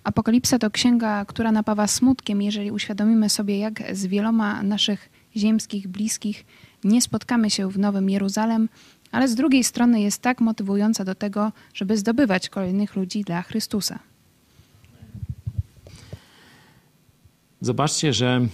Apokalipsa 0.04 0.60
to 0.60 0.72
księga, 0.72 1.26
która 1.26 1.52
napawa 1.52 1.88
smutkiem, 1.88 2.42
jeżeli 2.42 2.72
uświadomimy 2.72 3.30
sobie, 3.30 3.60
jak 3.60 3.84
z 3.96 4.06
wieloma 4.06 4.64
naszych 4.64 5.10
ziemskich 5.36 5.88
bliskich 5.88 6.46
nie 6.84 7.02
spotkamy 7.02 7.50
się 7.50 7.72
w 7.72 7.80
Nowym 7.80 8.10
Jeruzalem, 8.10 8.70
ale 9.12 9.28
z 9.28 9.36
drugiej 9.36 9.64
strony 9.64 10.02
jest 10.02 10.22
tak 10.22 10.42
motywująca 10.42 11.06
do 11.06 11.16
tego, 11.16 11.52
żeby 11.74 11.98
zdobywać 11.98 12.50
kolejnych 12.50 12.96
ludzi 12.96 13.24
dla 13.24 13.42
Chrystusa. 13.42 14.00
Zobaczcie, 17.62 18.14
że 18.14 18.48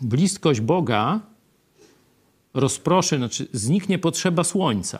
bliskość 0.00 0.60
Boga 0.60 1.20
rozproszy, 2.54 3.16
znaczy 3.16 3.48
zniknie 3.52 3.98
potrzeba 3.98 4.44
słońca. 4.44 4.98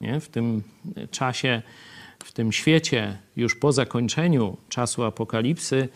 Nie? 0.00 0.20
W 0.20 0.28
tym 0.28 0.62
czasie, 1.10 1.62
w 2.24 2.32
tym 2.32 2.52
świecie, 2.52 3.18
już 3.36 3.54
po 3.54 3.72
zakończeniu 3.72 4.56
czasu 4.68 5.04
apokalipsy, 5.04 5.88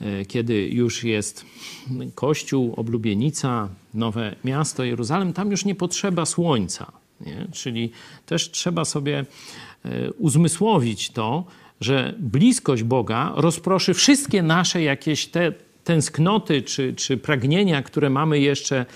e, 0.00 0.24
kiedy 0.24 0.68
już 0.68 1.04
jest 1.04 1.44
Kościół, 2.14 2.74
oblubienica, 2.76 3.68
nowe 3.94 4.36
miasto 4.44 4.84
Jeruzalem, 4.84 5.32
tam 5.32 5.50
już 5.50 5.64
nie 5.64 5.74
potrzeba 5.74 6.26
słońca. 6.26 6.92
Nie? 7.20 7.46
Czyli 7.52 7.90
też 8.26 8.50
trzeba 8.50 8.84
sobie 8.84 9.24
e, 9.84 10.12
uzmysłowić 10.12 11.10
to, 11.10 11.44
że 11.80 12.14
bliskość 12.18 12.82
Boga 12.82 13.32
rozproszy 13.36 13.94
wszystkie 13.94 14.42
nasze 14.42 14.82
jakieś 14.82 15.26
te 15.26 15.52
tęsknoty 15.84 16.62
czy, 16.62 16.94
czy 16.94 17.16
pragnienia, 17.16 17.82
które 17.82 18.10
mamy 18.10 18.40
jeszcze 18.40 18.86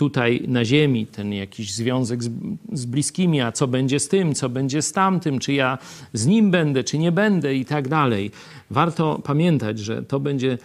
tutaj 0.00 0.42
na 0.48 0.64
ziemi, 0.64 1.06
ten 1.06 1.32
jakiś 1.32 1.74
związek 1.74 2.24
z, 2.24 2.30
z, 2.72 2.84
bliskimi, 2.86 3.40
a 3.40 3.52
co 3.52 3.68
będzie 3.68 4.00
z 4.00 4.08
tym, 4.08 4.34
co 4.34 4.48
będzie 4.48 4.82
z 4.82 4.92
tamtym, 4.92 5.38
czy 5.38 5.52
ja 5.52 5.78
z 6.12 6.26
nim 6.26 6.50
będę, 6.50 6.84
czy 6.84 6.98
nie 6.98 7.12
będę 7.12 7.54
i 7.54 7.64
tak 7.64 7.88
dalej. 7.88 8.30
Warto 8.70 9.20
pamiętać, 9.24 9.78
że 9.78 10.02
to 10.02 10.20
będzie 10.20 10.58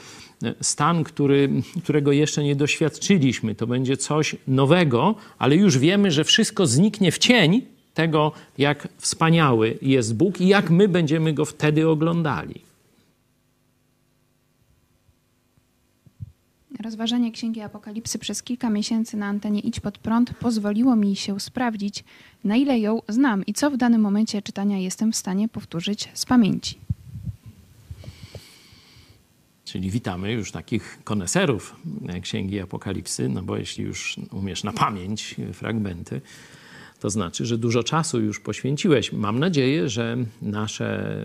stan, 0.62 1.04
który, 1.04 1.50
którego 1.84 2.12
jeszcze 2.12 2.44
nie 2.44 2.56
doświadczyliśmy. 2.56 3.56
To 3.56 3.68
będzie 3.68 3.98
coś 3.98 4.36
nowego, 4.48 5.16
ale 5.38 5.56
już 5.56 5.78
wiemy, 5.78 6.12
że 6.12 6.24
wszystko 6.24 6.68
zniknie 6.68 7.12
w 7.12 7.18
cień 7.18 7.62
tego, 7.94 8.32
jak 8.58 8.88
wspaniały 8.98 9.78
jest 9.82 10.16
Bóg 10.16 10.42
i 10.42 10.48
jak 10.48 10.70
my 10.70 10.88
będziemy 10.88 11.34
go 11.34 11.46
wtedy 11.46 11.90
oglądali. 11.90 12.65
Rozważanie 16.86 17.32
Księgi 17.32 17.62
Apokalipsy 17.62 18.20
przez 18.20 18.44
kilka 18.44 18.70
miesięcy 18.70 19.18
na 19.18 19.26
antenie 19.26 19.60
Idź 19.60 19.80
Pod 19.80 19.98
Prąd 19.98 20.34
pozwoliło 20.34 20.96
mi 20.96 21.16
się 21.16 21.40
sprawdzić, 21.40 22.04
na 22.44 22.56
ile 22.56 22.80
ją 22.80 23.02
znam 23.10 23.46
i 23.46 23.54
co 23.54 23.72
w 23.72 23.78
danym 23.78 24.02
momencie 24.02 24.42
czytania 24.42 24.78
jestem 24.78 25.12
w 25.12 25.16
stanie 25.16 25.50
powtórzyć 25.50 26.10
z 26.14 26.26
pamięci. 26.26 26.78
Czyli 29.66 29.90
witamy 29.92 30.32
już 30.32 30.52
takich 30.52 31.00
koneserów 31.04 31.76
Księgi 32.22 32.60
Apokalipsy, 32.60 33.30
no 33.30 33.44
bo 33.44 33.58
jeśli 33.58 33.84
już 33.84 34.16
umiesz 34.32 34.64
na 34.64 34.74
pamięć 34.74 35.36
fragmenty, 35.54 36.22
to 37.00 37.10
znaczy, 37.10 37.46
że 37.46 37.58
dużo 37.58 37.84
czasu 37.84 38.22
już 38.22 38.40
poświęciłeś. 38.40 39.12
Mam 39.12 39.40
nadzieję, 39.40 39.90
że 39.90 40.18
nasze 40.42 41.18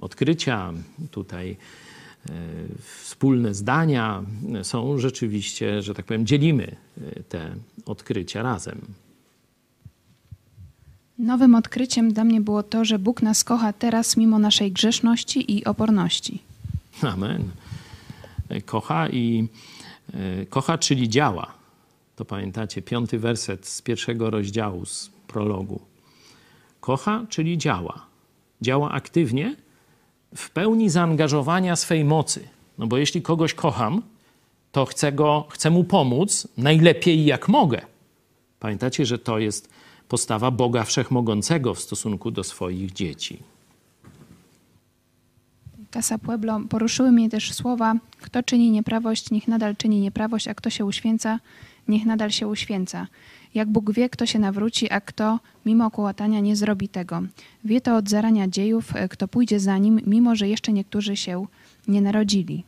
odkrycia 0.00 0.72
tutaj, 1.10 1.56
wspólne 3.02 3.54
zdania 3.54 4.22
są 4.62 4.98
rzeczywiście, 4.98 5.82
że 5.82 5.94
tak 5.94 6.06
powiem, 6.06 6.26
dzielimy 6.26 6.76
e, 7.00 7.22
te 7.22 7.54
odkrycia 7.86 8.42
razem. 8.42 8.80
Nowym 11.18 11.54
odkryciem 11.54 12.12
dla 12.12 12.24
mnie 12.24 12.40
było 12.40 12.62
to, 12.62 12.84
że 12.84 12.98
Bóg 12.98 13.22
nas 13.22 13.44
kocha 13.44 13.72
teraz 13.72 14.16
mimo 14.16 14.38
naszej 14.38 14.72
grzeszności 14.72 15.56
i 15.56 15.64
oporności. 15.64 16.42
Amen. 17.02 17.50
Kocha 18.64 19.08
i 19.08 19.48
e, 20.14 20.46
kocha, 20.46 20.78
czyli 20.78 21.08
działa. 21.08 21.54
To 22.16 22.24
pamiętacie, 22.24 22.82
piąty 22.82 23.18
werset 23.18 23.66
z 23.66 23.82
pierwszego 23.82 24.30
rozdziału, 24.30 24.86
z 24.86 25.10
prologu. 25.26 25.80
Kocha, 26.80 27.26
czyli 27.28 27.58
działa. 27.58 28.06
Działa 28.62 28.90
aktywnie, 28.90 29.56
w 30.34 30.50
pełni 30.50 30.90
zaangażowania 30.90 31.76
swej 31.76 32.04
mocy. 32.04 32.48
No 32.78 32.86
bo 32.86 32.98
jeśli 32.98 33.22
kogoś 33.22 33.54
kocham, 33.54 34.02
to 34.72 34.84
chcę, 34.84 35.12
go, 35.12 35.46
chcę 35.50 35.70
mu 35.70 35.84
pomóc 35.84 36.48
najlepiej 36.56 37.24
jak 37.24 37.48
mogę. 37.48 37.80
Pamiętacie, 38.60 39.06
że 39.06 39.18
to 39.18 39.38
jest 39.38 39.68
postawa 40.08 40.50
Boga 40.50 40.84
Wszechmogącego 40.84 41.74
w 41.74 41.80
stosunku 41.80 42.30
do 42.30 42.44
swoich 42.44 42.92
dzieci. 42.92 43.38
Casa 45.90 46.18
Pueblo 46.18 46.60
poruszyły 46.68 47.12
mnie 47.12 47.30
też 47.30 47.52
słowa: 47.52 47.94
Kto 48.20 48.42
czyni 48.42 48.70
nieprawość, 48.70 49.30
niech 49.30 49.48
nadal 49.48 49.76
czyni 49.76 50.00
nieprawość, 50.00 50.48
a 50.48 50.54
kto 50.54 50.70
się 50.70 50.84
uświęca, 50.84 51.40
niech 51.88 52.04
nadal 52.06 52.30
się 52.30 52.48
uświęca. 52.48 53.06
Jak 53.56 53.68
Bóg 53.68 53.92
wie, 53.92 54.08
kto 54.08 54.26
się 54.26 54.38
nawróci, 54.38 54.90
a 54.90 55.00
kto 55.00 55.38
mimo 55.66 55.90
kołatania 55.90 56.40
nie 56.40 56.56
zrobi 56.56 56.88
tego. 56.88 57.22
Wie 57.64 57.80
to 57.80 57.96
od 57.96 58.08
zarania 58.08 58.48
dziejów, 58.48 58.96
e, 58.96 59.08
kto 59.08 59.28
pójdzie 59.28 59.60
za 59.60 59.78
nim, 59.78 60.00
mimo 60.06 60.36
że 60.36 60.48
jeszcze 60.48 60.72
niektórzy 60.72 61.16
się 61.16 61.46
nie 61.88 62.00
narodzili. 62.00 62.64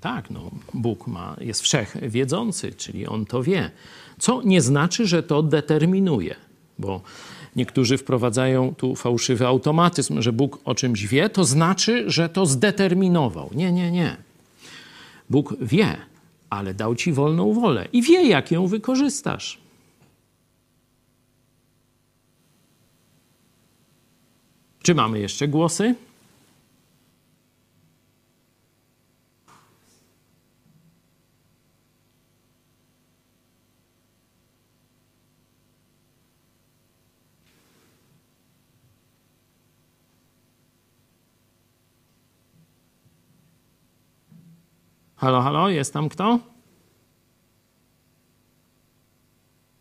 Tak, 0.00 0.30
no, 0.30 0.50
Bóg 0.74 1.06
ma, 1.06 1.36
jest 1.40 1.60
wszechwiedzący, 1.60 2.72
czyli 2.72 3.06
On 3.06 3.26
to 3.26 3.42
wie. 3.42 3.70
Co 4.18 4.42
nie 4.42 4.62
znaczy, 4.62 5.06
że 5.06 5.22
to 5.22 5.42
determinuje, 5.42 6.34
bo 6.78 7.00
niektórzy 7.56 7.98
wprowadzają 7.98 8.74
tu 8.74 8.96
fałszywy 8.96 9.46
automatyzm, 9.46 10.22
że 10.22 10.32
Bóg 10.32 10.60
o 10.64 10.74
czymś 10.74 11.06
wie, 11.06 11.30
to 11.30 11.44
znaczy, 11.44 12.04
że 12.06 12.28
to 12.28 12.46
zdeterminował. 12.46 13.50
Nie, 13.54 13.72
nie, 13.72 13.90
nie. 13.90 14.16
Bóg 15.30 15.56
wie, 15.60 15.96
ale 16.50 16.74
dał 16.74 16.94
ci 16.94 17.12
wolną 17.12 17.52
wolę 17.52 17.88
i 17.92 18.02
wie, 18.02 18.28
jak 18.28 18.50
ją 18.50 18.66
wykorzystasz. 18.66 19.58
Czy 24.82 24.94
mamy 24.94 25.18
jeszcze 25.18 25.48
głosy? 25.48 25.94
Halo, 45.28 45.42
halo, 45.42 45.68
jest 45.68 45.92
tam 45.92 46.08
kto? 46.08 46.38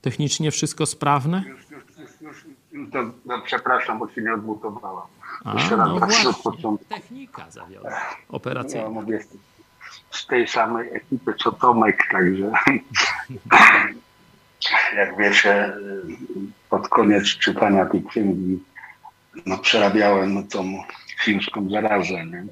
Technicznie 0.01 0.51
wszystko 0.51 0.85
sprawne? 0.85 1.43
Już, 1.47 1.69
już, 1.71 1.83
już, 1.97 2.21
już 2.21 2.45
to, 2.91 3.03
no, 3.25 3.41
przepraszam, 3.45 3.99
bo 3.99 4.09
się 4.09 4.21
nie 4.21 4.33
odmutowałam. 4.33 5.07
A, 5.45 5.53
Jeszcze 5.53 5.75
raz 5.75 5.87
no 5.87 5.99
tak 5.99 6.09
właśnie, 6.09 6.33
początku. 6.43 6.85
technika 6.85 7.51
zawiodła, 7.51 7.89
Ja 7.91 8.01
operacyjna. 8.29 8.89
mówię 8.89 9.19
z 10.11 10.27
tej 10.27 10.47
samej 10.47 10.89
ekipy 10.95 11.33
co 11.43 11.51
Tomek, 11.51 12.07
także 12.11 12.51
jak 14.97 15.17
wiecie, 15.17 15.73
pod 16.69 16.89
koniec 16.89 17.23
czytania 17.25 17.85
tej 17.85 18.03
księgi 18.03 18.63
no, 19.45 19.57
przerabiałem 19.57 20.47
tą 20.47 20.83
chińską 21.23 21.69
zarazę. 21.69 22.25
Nie? 22.25 22.45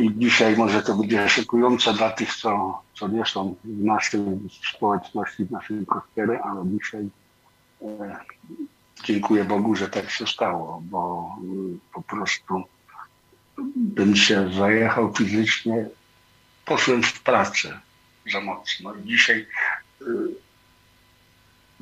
I 0.00 0.10
dzisiaj 0.16 0.56
może 0.56 0.82
to 0.82 0.94
będzie 0.94 1.28
szykujące 1.28 1.92
dla 1.92 2.10
tych, 2.10 2.36
co, 2.36 2.82
co 2.94 3.08
nie 3.08 3.26
są 3.26 3.54
w 3.64 3.84
naszej 3.84 4.20
społeczności, 4.74 5.44
w 5.44 5.50
naszym 5.50 5.86
kościele, 5.86 6.42
ale 6.42 6.62
dzisiaj 6.66 7.08
e, 7.82 8.16
dziękuję 9.04 9.44
Bogu, 9.44 9.76
że 9.76 9.88
tak 9.88 10.10
się 10.10 10.26
stało, 10.26 10.82
bo 10.84 11.30
y, 11.42 11.78
po 11.94 12.02
prostu 12.02 12.62
bym 13.76 14.16
się 14.16 14.52
zajechał 14.52 15.14
fizycznie, 15.14 15.86
poszłem 16.64 17.02
w 17.02 17.20
pracę 17.20 17.80
za 18.32 18.40
mocno. 18.40 18.94
I 18.94 19.08
dzisiaj 19.08 19.46
y, 20.02 20.04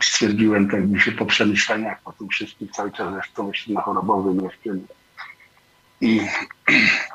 stwierdziłem 0.02 0.70
tak 0.70 0.88
mi 0.88 1.00
się 1.00 1.12
po 1.12 1.26
przemyśleniach, 1.26 2.02
po 2.02 2.12
tym 2.12 2.28
wszystkim 2.28 2.68
cały 2.68 2.92
czas 2.92 3.14
zresztą 3.14 3.48
myślę 3.48 3.74
na 3.74 3.80
chorobowym 3.80 4.44
jeszcze. 4.44 4.70
I 6.00 6.20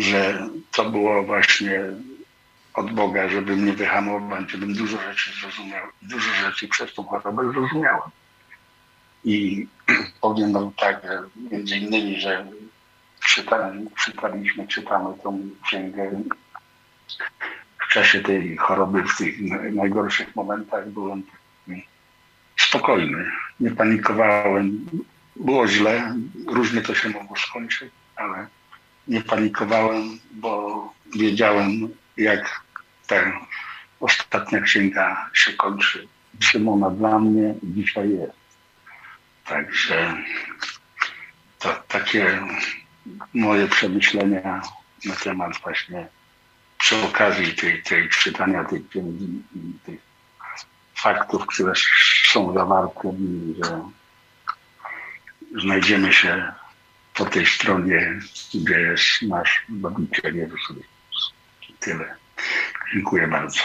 że 0.00 0.48
to 0.72 0.90
było 0.90 1.22
właśnie 1.22 1.80
od 2.74 2.92
Boga, 2.92 3.28
żeby 3.28 3.56
mnie 3.56 3.72
wyhamować, 3.72 4.50
żebym 4.50 4.74
dużo 4.74 4.98
rzeczy 5.00 5.30
zrozumiał. 5.40 5.86
Dużo 6.02 6.34
rzeczy 6.34 6.68
przez 6.68 6.94
tą 6.94 7.04
chorobę 7.04 7.52
zrozumiałem. 7.52 8.10
I 9.24 9.66
powiem 10.20 10.52
wam 10.52 10.72
tak, 10.72 11.02
że 11.02 11.22
między 11.50 11.76
innymi, 11.76 12.20
że 12.20 12.46
czytali, 13.26 13.86
czytaliśmy, 14.04 14.68
czytamy 14.68 15.14
tą 15.22 15.50
księgę 15.66 16.22
w 17.88 17.92
czasie 17.92 18.20
tej 18.20 18.56
choroby, 18.56 19.02
w 19.02 19.16
tych 19.16 19.40
najgorszych 19.74 20.36
momentach 20.36 20.88
byłem 20.88 21.22
spokojny, 22.60 23.30
nie 23.60 23.70
panikowałem. 23.70 24.86
Było 25.36 25.68
źle, 25.68 26.14
różnie 26.46 26.82
to 26.82 26.94
się 26.94 27.08
mogło 27.08 27.36
skończyć, 27.36 27.92
ale 28.16 28.46
nie 29.08 29.20
panikowałem, 29.20 30.18
bo 30.30 30.92
wiedziałem, 31.16 31.88
jak 32.16 32.60
ta 33.06 33.16
ostatnia 34.00 34.60
księga 34.60 35.30
się 35.32 35.52
kończy. 35.52 36.08
Szymona 36.40 36.90
dla 36.90 37.18
mnie 37.18 37.54
dzisiaj 37.62 38.10
jest. 38.10 38.32
Także 39.44 40.16
to 41.58 41.82
takie 41.88 42.38
moje 43.34 43.68
przemyślenia 43.68 44.62
na 45.04 45.14
temat 45.14 45.52
właśnie 45.62 46.08
przy 46.78 46.96
okazji 46.96 47.54
tej, 47.54 47.82
tej 47.82 48.08
czytania 48.08 48.64
tej 48.64 48.84
księgi 48.84 49.42
i 49.56 49.72
tych 49.86 50.00
faktów, 50.94 51.46
które 51.46 51.72
są 52.26 52.54
zawarte, 52.54 53.12
że 53.62 53.80
znajdziemy 55.60 56.12
się 56.12 56.52
po 57.14 57.24
tej 57.24 57.46
stronie, 57.46 58.20
gdzie 58.54 58.80
jest 58.80 59.22
nasz 59.22 59.66
Babiciel 59.68 60.36
Jezus. 60.36 60.60
Tyle. 61.80 62.14
Dziękuję 62.94 63.28
bardzo. 63.28 63.60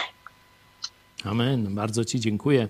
Amen. 1.24 1.74
Bardzo 1.74 2.04
Ci 2.04 2.20
dziękuję 2.20 2.68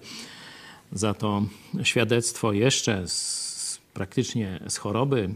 za 0.92 1.14
to 1.14 1.42
świadectwo 1.82 2.52
jeszcze 2.52 3.08
z, 3.08 3.80
praktycznie 3.94 4.60
z 4.68 4.76
choroby, 4.76 5.30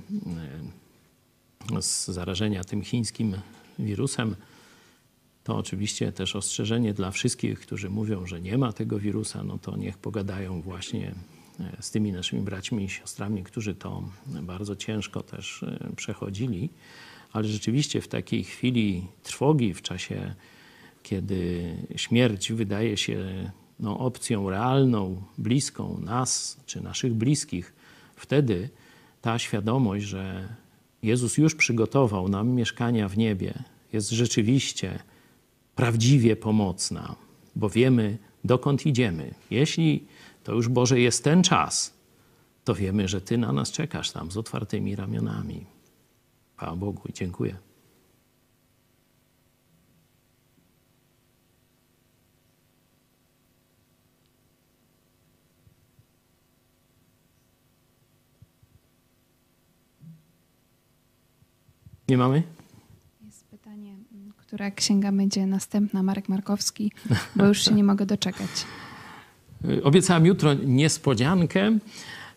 e, 1.77 1.83
z 1.83 2.07
zarażenia 2.07 2.65
tym 2.65 2.83
chińskim 2.83 3.37
wirusem. 3.79 4.37
To 5.45 5.57
oczywiście 5.57 6.13
też 6.13 6.37
ostrzeżenie 6.37 6.95
dla 6.95 7.11
wszystkich, 7.11 7.61
którzy 7.61 7.91
mówią, 7.91 8.27
że 8.27 8.41
nie 8.41 8.59
ma 8.59 8.73
tego 8.73 8.99
wirusa, 8.99 9.45
no 9.45 9.59
to 9.59 9.77
niech 9.77 9.99
pogadają 9.99 10.63
właśnie 10.63 11.15
z 11.81 11.91
tymi 11.91 12.13
naszymi 12.13 12.43
braćmi 12.43 12.85
i 12.85 12.89
siostrami, 12.89 13.43
którzy 13.43 13.75
to 13.75 14.03
bardzo 14.27 14.77
ciężko 14.77 15.23
też 15.23 15.63
e, 15.63 15.89
przechodzili. 15.97 16.71
Ale 17.33 17.49
rzeczywiście 17.49 18.01
w 18.01 18.09
takiej 18.09 18.45
chwili 18.45 19.07
trwogi, 19.23 19.75
w 19.75 19.83
czasie, 19.83 20.35
kiedy 21.03 21.75
śmierć 21.97 22.53
wydaje 22.53 22.97
się 22.97 23.51
no, 23.81 23.99
opcją 23.99 24.51
realną, 24.51 25.23
bliską 25.39 25.99
nas 25.99 26.61
czy 26.67 26.81
naszych 26.81 27.15
bliskich, 27.15 27.73
wtedy 28.17 28.69
ta 29.21 29.39
świadomość, 29.39 30.05
że 30.05 30.49
Jezus 31.03 31.39
już 31.39 31.55
przygotował 31.55 32.29
nam 32.29 32.49
mieszkania 32.49 33.09
w 33.09 33.19
niebie, 33.19 33.55
jest 33.93 34.11
rzeczywiście 34.11 34.99
prawdziwie 35.75 36.37
pomocna, 36.37 37.17
bo 37.57 37.71
wiemy, 37.71 38.19
dokąd 38.45 38.87
idziemy. 38.87 39.35
Jeśli 39.51 40.05
to 40.45 40.53
już 40.53 40.69
Boże 40.69 41.01
jest 41.01 41.25
ten 41.25 41.43
czas, 41.43 41.95
to 42.65 42.75
wiemy, 42.75 43.09
że 43.09 43.21
Ty 43.21 43.39
na 43.39 43.53
nas 43.53 43.71
czekasz 43.71 44.11
tam 44.11 44.31
z 44.31 44.37
otwartymi 44.37 44.97
ramionami. 44.97 45.67
Chwała 46.57 46.77
Bogu 46.77 47.03
i 47.09 47.13
dziękuję. 47.13 47.57
Nie 62.09 62.19
mamy? 62.19 62.43
Jest 63.25 63.45
pytanie, 63.45 63.97
mm, 64.13 64.33
która 64.37 64.71
księga 64.71 65.13
będzie 65.13 65.47
następna, 65.47 66.03
Marek 66.03 66.29
Markowski, 66.29 66.93
bo 67.37 67.47
już 67.47 67.65
się 67.65 67.75
nie 67.75 67.85
mogę 67.85 68.07
doczekać. 68.07 68.51
Y, 69.71 69.83
obiecałem 69.85 70.27
jutro 70.27 70.55
niespodziankę. 70.55 71.79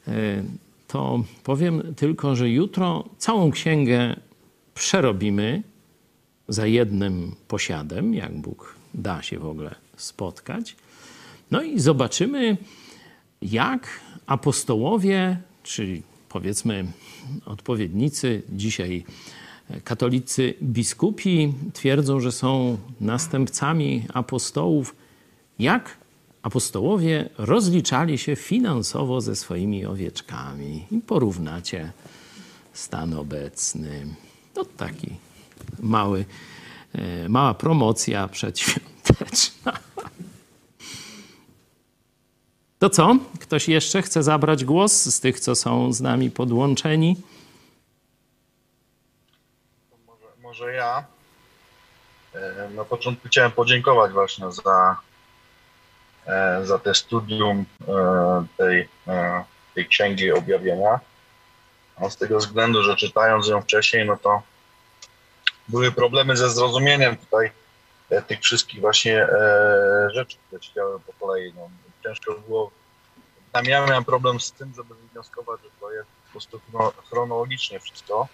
Y, 0.08 0.44
to 0.88 1.24
powiem 1.44 1.94
tylko, 1.96 2.36
że 2.36 2.50
jutro 2.50 3.04
całą 3.18 3.52
księgę 3.52 4.16
przerobimy 4.74 5.64
za 6.48 6.68
jednym 6.68 7.36
posiadem, 7.48 8.14
jak 8.14 8.34
Bóg 8.34 8.76
da 8.94 9.22
się 9.22 9.40
w 9.40 9.46
ogóle 9.46 9.76
spotkać. 9.98 10.76
No 11.52 11.62
i 11.62 11.80
zobaczymy, 11.80 12.58
jak 13.42 14.00
apostołowie, 14.26 15.38
czyli 15.64 16.02
powiedzmy 16.30 16.86
odpowiednicy 17.46 18.42
dzisiaj 18.50 19.06
katolicy 19.84 20.54
biskupi 20.64 21.54
twierdzą, 21.74 22.20
że 22.20 22.32
są 22.32 22.78
następcami 23.02 24.06
apostołów. 24.14 24.96
Jak 25.60 25.98
apostołowie 26.46 27.30
rozliczali 27.38 28.18
się 28.18 28.36
finansowo 28.36 29.22
ze 29.22 29.36
swoimi 29.36 29.86
owieczkami? 29.86 30.88
I 30.92 31.02
porównacie 31.02 31.92
stan 32.74 33.14
obecny. 33.14 34.06
To 34.54 34.66
taki 34.66 35.16
mały, 35.80 36.26
e, 36.96 37.30
mała 37.30 37.54
promocja 37.54 38.28
przedświąteczna. 38.28 39.74
To 42.80 42.90
co? 42.90 43.18
Ktoś 43.40 43.68
jeszcze 43.68 44.02
chce 44.02 44.24
zabrać 44.24 44.66
głos 44.66 45.04
z 45.04 45.20
tych, 45.20 45.40
co 45.40 45.56
są 45.56 45.94
z 45.94 46.02
nami 46.02 46.32
podłączeni? 46.32 47.16
może 50.60 50.74
ja. 50.74 51.04
E, 52.34 52.70
na 52.70 52.86
początku 52.86 53.28
chciałem 53.28 53.52
podziękować 53.52 54.12
właśnie 54.12 54.52
za, 54.52 54.98
za 56.64 56.80
te 56.80 56.94
studium 56.94 57.66
e, 57.88 58.46
tej, 58.58 58.90
tej 59.76 59.88
księgi 59.88 60.32
objawienia. 60.32 61.00
A 61.96 62.10
z 62.10 62.18
tego 62.18 62.38
względu, 62.38 62.84
że 62.84 62.96
czytając 62.96 63.48
ją 63.48 63.62
wcześniej, 63.62 64.06
no 64.06 64.18
to 64.18 64.42
były 65.68 65.92
problemy 65.92 66.38
ze 66.38 66.50
zrozumieniem 66.50 67.18
tutaj 67.18 67.52
tych 68.28 68.40
wszystkich 68.40 68.82
właśnie 68.82 69.28
rzeczy, 70.14 70.38
które 70.48 70.62
działy 70.76 71.00
po 71.00 71.14
kolei. 71.14 71.54
No, 71.56 71.70
ciężko 72.04 72.34
było. 72.34 72.72
Tam 73.52 73.66
ja 73.66 73.86
miałem 73.86 74.06
problem 74.06 74.40
z 74.40 74.52
tym, 74.52 74.74
żeby 74.76 74.96
wywnioskować, 74.96 75.62
że 75.64 75.70
to 75.80 75.92
jest 75.92 76.10
po 76.26 76.32
prostu 76.32 76.62
chronologicznie 77.10 77.80
wszystko. 77.80 78.28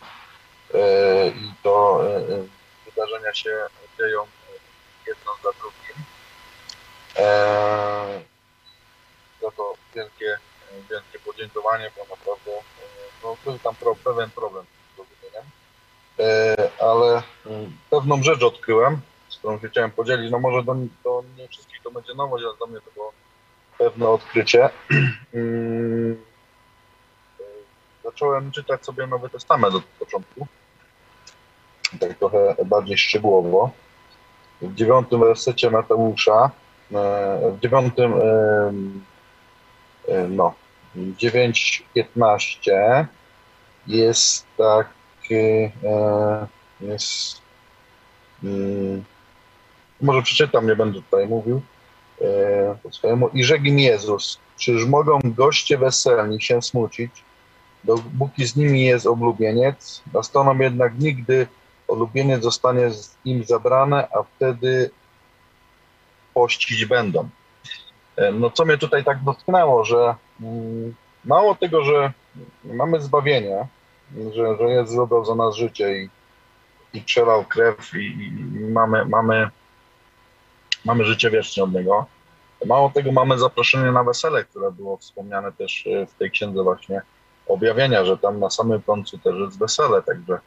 E, 0.73 1.27
i 1.27 1.53
to 1.63 2.01
e, 2.03 2.17
e, 2.17 2.43
wydarzenia 2.85 3.33
się 3.33 3.49
dzieją 3.97 4.21
jedno 5.07 5.31
za 5.43 5.49
drugim. 5.59 6.05
Za 9.41 9.51
to 9.57 9.73
wielkie, 9.95 10.37
wielkie 10.89 11.19
podziękowanie, 11.25 11.91
bo 11.97 12.15
naprawdę 12.15 12.51
no, 13.23 13.37
był 13.45 13.59
tam 13.59 13.75
pro, 13.75 13.95
pewien 13.95 14.29
problem 14.29 14.65
z 14.65 14.95
zrozumieniem. 14.95 15.43
Ale 16.79 17.23
pewną 17.89 18.23
rzecz 18.23 18.43
odkryłem, 18.43 19.01
z 19.29 19.37
którą 19.37 19.59
się 19.59 19.69
chciałem 19.69 19.91
podzielić. 19.91 20.31
No 20.31 20.39
może 20.39 20.63
do, 20.63 20.75
do 21.03 21.23
nie 21.37 21.47
wszystkich 21.47 21.81
to 21.83 21.91
będzie 21.91 22.13
nowość, 22.13 22.45
ale 22.45 22.57
dla 22.57 22.67
mnie 22.67 22.81
to 22.81 22.91
było 22.91 23.13
pewne 23.77 24.09
odkrycie. 24.09 24.69
Mm, 25.33 26.23
zacząłem 28.03 28.51
czytać 28.51 28.85
sobie 28.85 29.07
Nowy 29.07 29.29
Testament 29.29 29.75
od 29.75 29.83
początku 29.83 30.47
tak 31.99 32.17
trochę 32.17 32.55
bardziej 32.65 32.97
szczegółowo. 32.97 33.71
W 34.61 34.75
dziewiątym 34.75 35.19
wersecie 35.19 35.69
Mateusza, 35.69 36.45
e, 36.45 36.49
w 36.91 37.57
dziewiątym, 37.61 38.13
e, 38.13 38.17
e, 40.07 40.27
no, 40.27 40.53
9.15 40.95 43.05
jest 43.87 44.45
taki, 44.57 45.71
jest, 46.81 47.41
mm, 48.43 49.03
może 50.01 50.21
przeczytam, 50.21 50.67
nie 50.67 50.75
będę 50.75 51.01
tutaj 51.01 51.27
mówił 51.27 51.61
swojemu. 52.91 53.29
I 53.29 53.43
rzekł 53.43 53.65
im 53.65 53.79
Jezus, 53.79 54.39
czyż 54.57 54.85
mogą 54.85 55.19
goście 55.23 55.77
weselni 55.77 56.41
się 56.41 56.61
smucić, 56.61 57.11
dopóki 57.83 58.45
z 58.45 58.55
nimi 58.55 58.83
jest 58.83 59.05
oblubieniec, 59.05 60.01
nastaną 60.13 60.59
jednak 60.59 60.99
nigdy 60.99 61.47
ulubieniec 61.87 62.43
zostanie 62.43 62.89
im 63.25 63.43
zabrane, 63.43 64.07
a 64.11 64.23
wtedy 64.23 64.91
pościć 66.33 66.85
będą. 66.85 67.29
E, 68.15 68.31
no 68.31 68.49
co 68.49 68.65
mnie 68.65 68.77
tutaj 68.77 69.03
tak 69.03 69.23
dotknęło, 69.23 69.85
że 69.85 70.15
mm, 70.41 70.95
mało 71.25 71.55
tego, 71.55 71.83
że 71.83 72.13
mamy 72.63 73.01
zbawienie, 73.01 73.67
że, 74.35 74.57
że 74.57 74.63
jest 74.63 74.97
oddał 74.97 75.25
za 75.25 75.35
nas 75.35 75.55
życie 75.55 76.03
i, 76.03 76.09
i 76.93 77.01
przelał 77.01 77.45
krew 77.45 77.93
i, 77.95 77.97
i, 77.97 78.31
mamy, 78.71 79.05
mamy, 79.05 79.49
mamy 80.85 81.05
życie 81.05 81.29
wieczne 81.29 81.63
od 81.63 81.73
Niego. 81.73 82.05
Mało 82.65 82.89
tego, 82.89 83.11
mamy 83.11 83.39
zaproszenie 83.39 83.91
na 83.91 84.03
wesele, 84.03 84.43
które 84.43 84.71
było 84.71 84.97
wspomniane 84.97 85.51
też 85.51 85.87
e, 85.87 86.05
w 86.05 86.13
tej 86.13 86.31
księdze 86.31 86.63
właśnie 86.63 87.01
objawienia, 87.47 88.05
że 88.05 88.17
tam 88.17 88.39
na 88.39 88.49
samym 88.49 88.81
końcu 88.81 89.17
też 89.17 89.35
jest 89.39 89.59
wesele, 89.59 90.01
także 90.01 90.39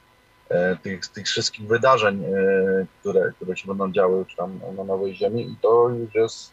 tych, 0.83 1.07
tych 1.07 1.27
wszystkich 1.27 1.67
wydarzeń, 1.67 2.25
e, 2.25 2.87
które, 3.01 3.33
które 3.37 3.57
się 3.57 3.69
będą 3.69 3.93
działy 3.93 4.19
już 4.19 4.35
tam 4.35 4.61
na 4.77 4.85
Nowej 4.85 5.15
Ziemi 5.15 5.43
i 5.43 5.57
to 5.63 5.89
już 5.89 6.15
jest, 6.15 6.53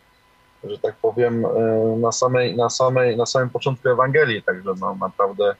że 0.63 0.79
tak 0.79 0.95
powiem, 0.95 1.45
e, 1.45 1.49
na, 1.97 2.11
samej, 2.11 2.55
na, 2.55 2.69
samej, 2.69 3.17
na 3.17 3.25
samym 3.25 3.49
początku 3.49 3.89
Ewangelii, 3.89 4.43
także 4.43 4.73
no, 4.79 4.95
naprawdę, 4.95 5.55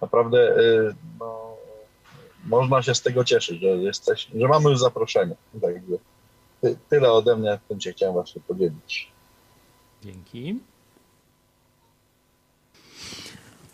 naprawdę 0.00 0.54
no, 1.20 1.56
można 2.46 2.82
się 2.82 2.94
z 2.94 3.02
tego 3.02 3.24
cieszyć, 3.24 3.60
że, 3.60 3.66
jesteś, 3.66 4.28
że 4.34 4.48
mamy 4.48 4.70
już 4.70 4.78
zaproszenie. 4.78 5.34
Także 5.62 5.96
ty, 6.60 6.76
tyle 6.88 7.12
ode 7.12 7.36
mnie, 7.36 7.58
tym 7.68 7.80
się 7.80 7.92
chciałem 7.92 8.14
właśnie 8.14 8.42
podzielić. 8.48 9.12
Dzięki. 10.02 10.60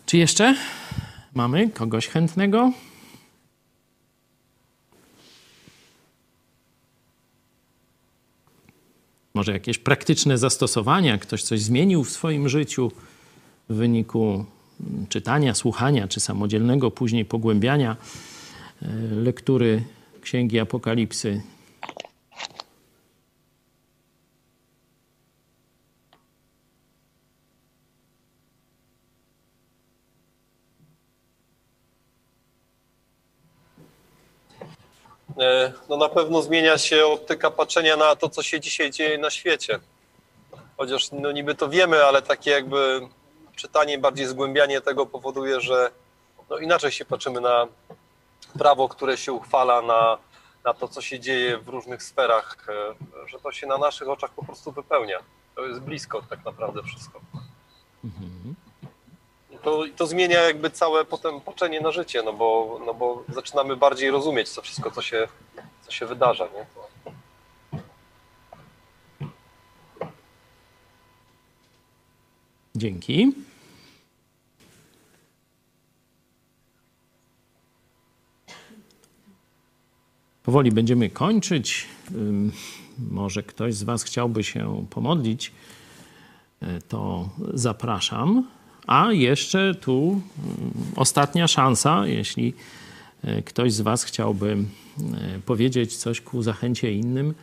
Czy 0.06 0.16
jeszcze 0.16 0.54
mamy 1.34 1.70
kogoś 1.70 2.08
chętnego? 2.08 2.72
Może 9.38 9.52
jakieś 9.52 9.78
praktyczne 9.78 10.38
zastosowania, 10.38 11.18
ktoś 11.18 11.42
coś 11.42 11.60
zmienił 11.60 12.04
w 12.04 12.10
swoim 12.10 12.48
życiu 12.48 12.92
w 13.68 13.74
wyniku 13.74 14.44
czytania, 15.08 15.54
słuchania 15.54 16.08
czy 16.08 16.20
samodzielnego 16.20 16.90
później 16.90 17.24
pogłębiania 17.24 17.96
e, 18.82 18.86
lektury 19.10 19.82
Księgi 20.20 20.58
Apokalipsy. 20.58 21.42
No 35.88 35.96
na 35.96 36.08
pewno 36.08 36.42
zmienia 36.42 36.78
się 36.78 37.06
optyka 37.06 37.50
patrzenia 37.50 37.96
na 37.96 38.16
to, 38.16 38.28
co 38.28 38.42
się 38.42 38.60
dzisiaj 38.60 38.90
dzieje 38.90 39.18
na 39.18 39.30
świecie. 39.30 39.78
Chociaż 40.76 41.12
no 41.12 41.32
niby 41.32 41.54
to 41.54 41.68
wiemy, 41.68 42.04
ale 42.04 42.22
takie 42.22 42.50
jakby 42.50 43.08
czytanie, 43.56 43.98
bardziej 43.98 44.26
zgłębianie 44.26 44.80
tego 44.80 45.06
powoduje, 45.06 45.60
że 45.60 45.90
no 46.50 46.58
inaczej 46.58 46.92
się 46.92 47.04
patrzymy 47.04 47.40
na 47.40 47.66
prawo, 48.58 48.88
które 48.88 49.16
się 49.16 49.32
uchwala, 49.32 49.82
na, 49.82 50.18
na 50.64 50.74
to, 50.74 50.88
co 50.88 51.02
się 51.02 51.20
dzieje 51.20 51.58
w 51.58 51.68
różnych 51.68 52.02
sferach, 52.02 52.66
e, 52.68 53.28
że 53.28 53.38
to 53.38 53.52
się 53.52 53.66
na 53.66 53.78
naszych 53.78 54.08
oczach 54.08 54.30
po 54.30 54.44
prostu 54.44 54.72
wypełnia. 54.72 55.18
To 55.54 55.66
jest 55.66 55.80
blisko 55.80 56.22
tak 56.30 56.44
naprawdę 56.44 56.82
wszystko. 56.82 57.20
Mhm. 58.04 58.27
To, 59.62 59.84
to 59.96 60.06
zmienia 60.06 60.40
jakby 60.40 60.70
całe 60.70 61.04
potem 61.04 61.40
patrzenie 61.40 61.80
na 61.80 61.90
życie, 61.90 62.22
no 62.22 62.32
bo, 62.32 62.80
no 62.86 62.94
bo 62.94 63.24
zaczynamy 63.28 63.76
bardziej 63.76 64.10
rozumieć 64.10 64.54
to 64.54 64.62
wszystko, 64.62 64.90
co 64.90 65.02
się, 65.02 65.28
co 65.82 65.90
się 65.90 66.06
wydarza. 66.06 66.44
Nie? 66.44 66.66
Dzięki. 72.76 73.32
Powoli 80.42 80.72
będziemy 80.72 81.10
kończyć. 81.10 81.86
Może 83.10 83.42
ktoś 83.42 83.74
z 83.74 83.82
Was 83.82 84.02
chciałby 84.02 84.44
się 84.44 84.86
pomodlić, 84.90 85.52
e, 86.62 86.80
to 86.80 87.28
zapraszam. 87.54 88.48
A 88.88 89.12
jeszcze 89.12 89.74
tu 89.74 90.20
ostatnia 90.96 91.48
szansa, 91.48 92.02
jeśli 92.06 92.54
e, 93.24 93.42
ktoś 93.42 93.72
z 93.72 93.80
Was 93.80 94.04
chciałby 94.04 94.52
e, 94.52 95.38
powiedzieć 95.46 95.96
coś 95.96 96.20
ku 96.20 96.42
zachęcie 96.42 96.92
innym, 96.92 97.34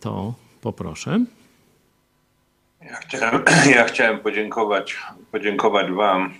to 0.00 0.34
poproszę. 0.60 1.24
Ja 2.80 2.96
chciałem, 2.96 3.44
ja 3.76 3.84
chciałem 3.84 4.18
podziękować, 4.18 4.96
podziękować 5.32 5.92
Wam. 5.92 6.34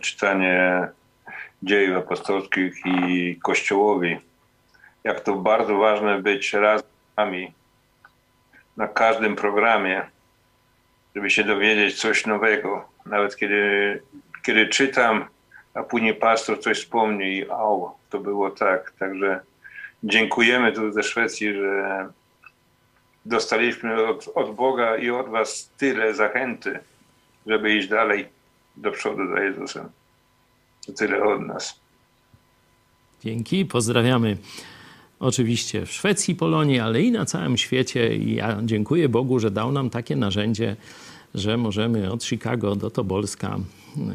Czytanie 0.00 0.88
dziejów 1.62 1.96
apostolskich 1.96 2.74
i 2.86 3.36
Kościołowi 3.42 4.16
jak 5.04 5.20
to 5.20 5.34
bardzo 5.34 5.76
ważne 5.76 6.22
być 6.22 6.52
razem 6.52 6.88
z 7.14 7.16
nami 7.16 7.52
na 8.76 8.88
każdym 8.88 9.36
programie, 9.36 10.02
żeby 11.14 11.30
się 11.30 11.44
dowiedzieć 11.44 12.00
coś 12.00 12.26
nowego. 12.26 12.88
Nawet 13.06 13.36
kiedy, 13.36 14.02
kiedy 14.42 14.66
czytam, 14.66 15.24
a 15.74 15.82
później 15.82 16.14
pastor 16.14 16.60
coś 16.60 16.78
wspomni 16.78 17.36
i 17.36 17.50
au, 17.50 17.90
to 18.10 18.20
było 18.20 18.50
tak. 18.50 18.92
Także 18.98 19.40
dziękujemy 20.02 20.72
tu 20.72 20.92
ze 20.92 21.02
Szwecji, 21.02 21.54
że 21.54 22.08
dostaliśmy 23.24 24.06
od, 24.06 24.28
od 24.34 24.54
Boga 24.54 24.96
i 24.96 25.10
od 25.10 25.28
Was 25.28 25.70
tyle 25.78 26.14
zachęty, 26.14 26.78
żeby 27.46 27.74
iść 27.74 27.88
dalej 27.88 28.28
do 28.76 28.92
przodu 28.92 29.28
za 29.34 29.40
Jezusem. 29.40 29.88
To 30.86 30.92
tyle 30.92 31.24
od 31.24 31.46
nas. 31.46 31.80
Dzięki, 33.24 33.64
pozdrawiamy 33.64 34.36
oczywiście 35.20 35.86
w 35.86 35.92
Szwecji, 35.92 36.34
Polonii, 36.34 36.80
ale 36.80 37.02
i 37.02 37.10
na 37.10 37.24
całym 37.24 37.56
świecie. 37.56 38.16
I 38.16 38.34
ja 38.34 38.58
dziękuję 38.64 39.08
Bogu, 39.08 39.38
że 39.38 39.50
dał 39.50 39.72
nam 39.72 39.90
takie 39.90 40.16
narzędzie, 40.16 40.76
że 41.34 41.56
możemy 41.56 42.12
od 42.12 42.24
Chicago 42.24 42.76
do 42.76 42.90
Tobolska 42.90 43.58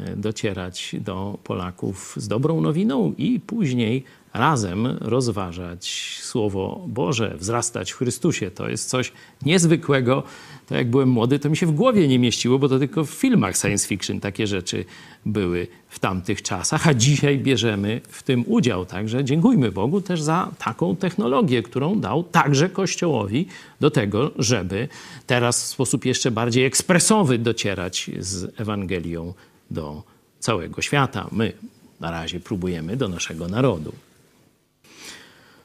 e, 0.06 0.16
docierać 0.16 0.96
do 1.00 1.38
Polaków 1.44 2.14
z 2.16 2.28
dobrą 2.28 2.60
nowiną 2.60 3.14
i 3.18 3.40
później 3.40 4.04
razem 4.34 4.86
rozważać 5.00 6.18
Słowo 6.22 6.84
Boże, 6.88 7.36
wzrastać 7.38 7.92
w 7.92 7.96
Chrystusie. 7.96 8.50
To 8.50 8.68
jest 8.68 8.88
coś 8.88 9.12
niezwykłego. 9.42 10.22
To 10.66 10.74
jak 10.74 10.90
byłem 10.90 11.08
młody, 11.08 11.38
to 11.38 11.50
mi 11.50 11.56
się 11.56 11.66
w 11.66 11.72
głowie 11.72 12.08
nie 12.08 12.18
mieściło, 12.18 12.58
bo 12.58 12.68
to 12.68 12.78
tylko 12.78 13.04
w 13.04 13.10
filmach 13.10 13.56
science 13.56 13.88
fiction 13.88 14.20
takie 14.20 14.46
rzeczy 14.46 14.84
były 15.26 15.66
w 15.88 15.98
tamtych 15.98 16.42
czasach, 16.42 16.88
a 16.88 16.94
dzisiaj 16.94 17.38
bierzemy 17.38 18.00
w 18.08 18.22
tym 18.22 18.44
udział. 18.46 18.86
Także 18.86 19.24
dziękujmy 19.24 19.72
Bogu 19.72 20.00
też 20.00 20.22
za 20.22 20.50
taką 20.58 20.96
technologię, 20.96 21.62
którą 21.62 22.00
dał 22.00 22.22
także 22.22 22.68
Kościołowi 22.68 23.46
do 23.80 23.90
tego, 23.90 24.30
żeby 24.38 24.88
teraz 25.26 25.64
w 25.64 25.66
sposób 25.66 26.04
jeszcze 26.04 26.30
bardziej 26.30 26.64
ekspresowy 26.64 27.38
docierać 27.38 28.10
z 28.18 28.60
Ewangelią 28.60 29.34
do 29.70 30.02
całego 30.38 30.82
świata. 30.82 31.28
My 31.32 31.52
na 32.00 32.10
razie 32.10 32.40
próbujemy 32.40 32.96
do 32.96 33.08
naszego 33.08 33.48
narodu. 33.48 33.92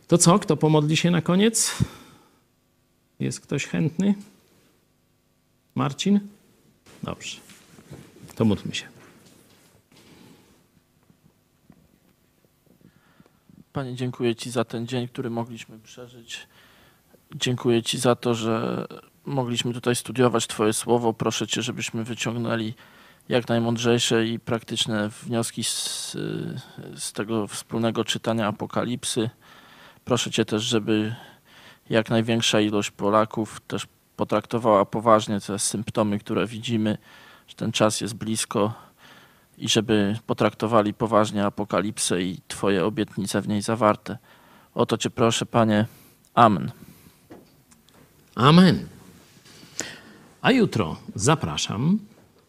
To 0.10 0.18
co? 0.18 0.39
Kto 0.39 0.57
pomodli 0.57 0.97
się 0.97 1.12
na 1.12 1.22
koniec? 1.22 1.76
Jest 3.20 3.39
ktoś 3.39 3.66
chętny? 3.66 4.16
Marcin? 5.76 6.20
Dobrze. 7.03 7.38
To 8.36 8.45
módlmy 8.45 8.76
się. 8.76 8.88
Panie, 13.74 13.95
dziękuję 13.95 14.36
Ci 14.36 14.51
za 14.51 14.64
ten 14.64 14.88
dzień, 14.88 15.07
który 15.07 15.30
mogliśmy 15.30 15.80
przeżyć. 15.80 16.47
Dziękuję 17.36 17.84
Ci 17.84 17.99
za 17.99 18.16
to, 18.16 18.36
że 18.36 18.86
mogliśmy 19.26 19.74
tutaj 19.74 19.95
studiować 19.95 20.47
Twoje 20.47 20.74
słowo. 20.74 21.14
Proszę 21.14 21.47
Cię, 21.47 21.62
żebyśmy 21.62 22.03
wyciągnęli 22.03 22.74
jak 23.30 23.47
najmądrzejsze 23.47 24.28
i 24.28 24.39
praktyczne 24.39 25.10
wnioski 25.10 25.64
z, 25.64 26.12
z 26.95 27.14
tego 27.14 27.47
wspólnego 27.47 28.05
czytania 28.05 28.47
Apokalipsy. 28.47 29.30
Proszę 30.10 30.32
Cię 30.32 30.45
też, 30.45 30.64
żeby 30.64 31.16
jak 31.89 32.10
największa 32.10 32.62
ilość 32.62 32.91
Polaków 32.91 33.62
też 33.68 33.88
potraktowała 34.16 34.86
poważnie 34.86 35.41
te 35.41 35.60
symptomy, 35.60 36.20
które 36.20 36.47
widzimy, 36.47 36.97
że 37.47 37.55
ten 37.55 37.72
czas 37.72 38.01
jest 38.01 38.14
blisko 38.14 38.74
i 39.57 39.70
żeby 39.70 40.20
potraktowali 40.26 40.93
poważnie 40.93 41.45
apokalipsę 41.45 42.22
i 42.22 42.41
Twoje 42.47 42.86
obietnice 42.86 43.41
w 43.41 43.47
niej 43.47 43.62
zawarte. 43.62 44.18
O 44.74 44.86
to 44.86 44.97
Cię 44.97 45.10
proszę, 45.10 45.45
Panie. 45.45 45.86
Amen. 46.34 46.72
Amen. 48.36 48.88
A 50.41 50.51
jutro 50.51 50.97
zapraszam 51.16 51.99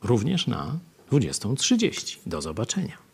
również 0.03 0.47
na 0.47 0.79
20.30. 1.13 2.19
Do 2.27 2.43
zobaczenia. 2.43 3.10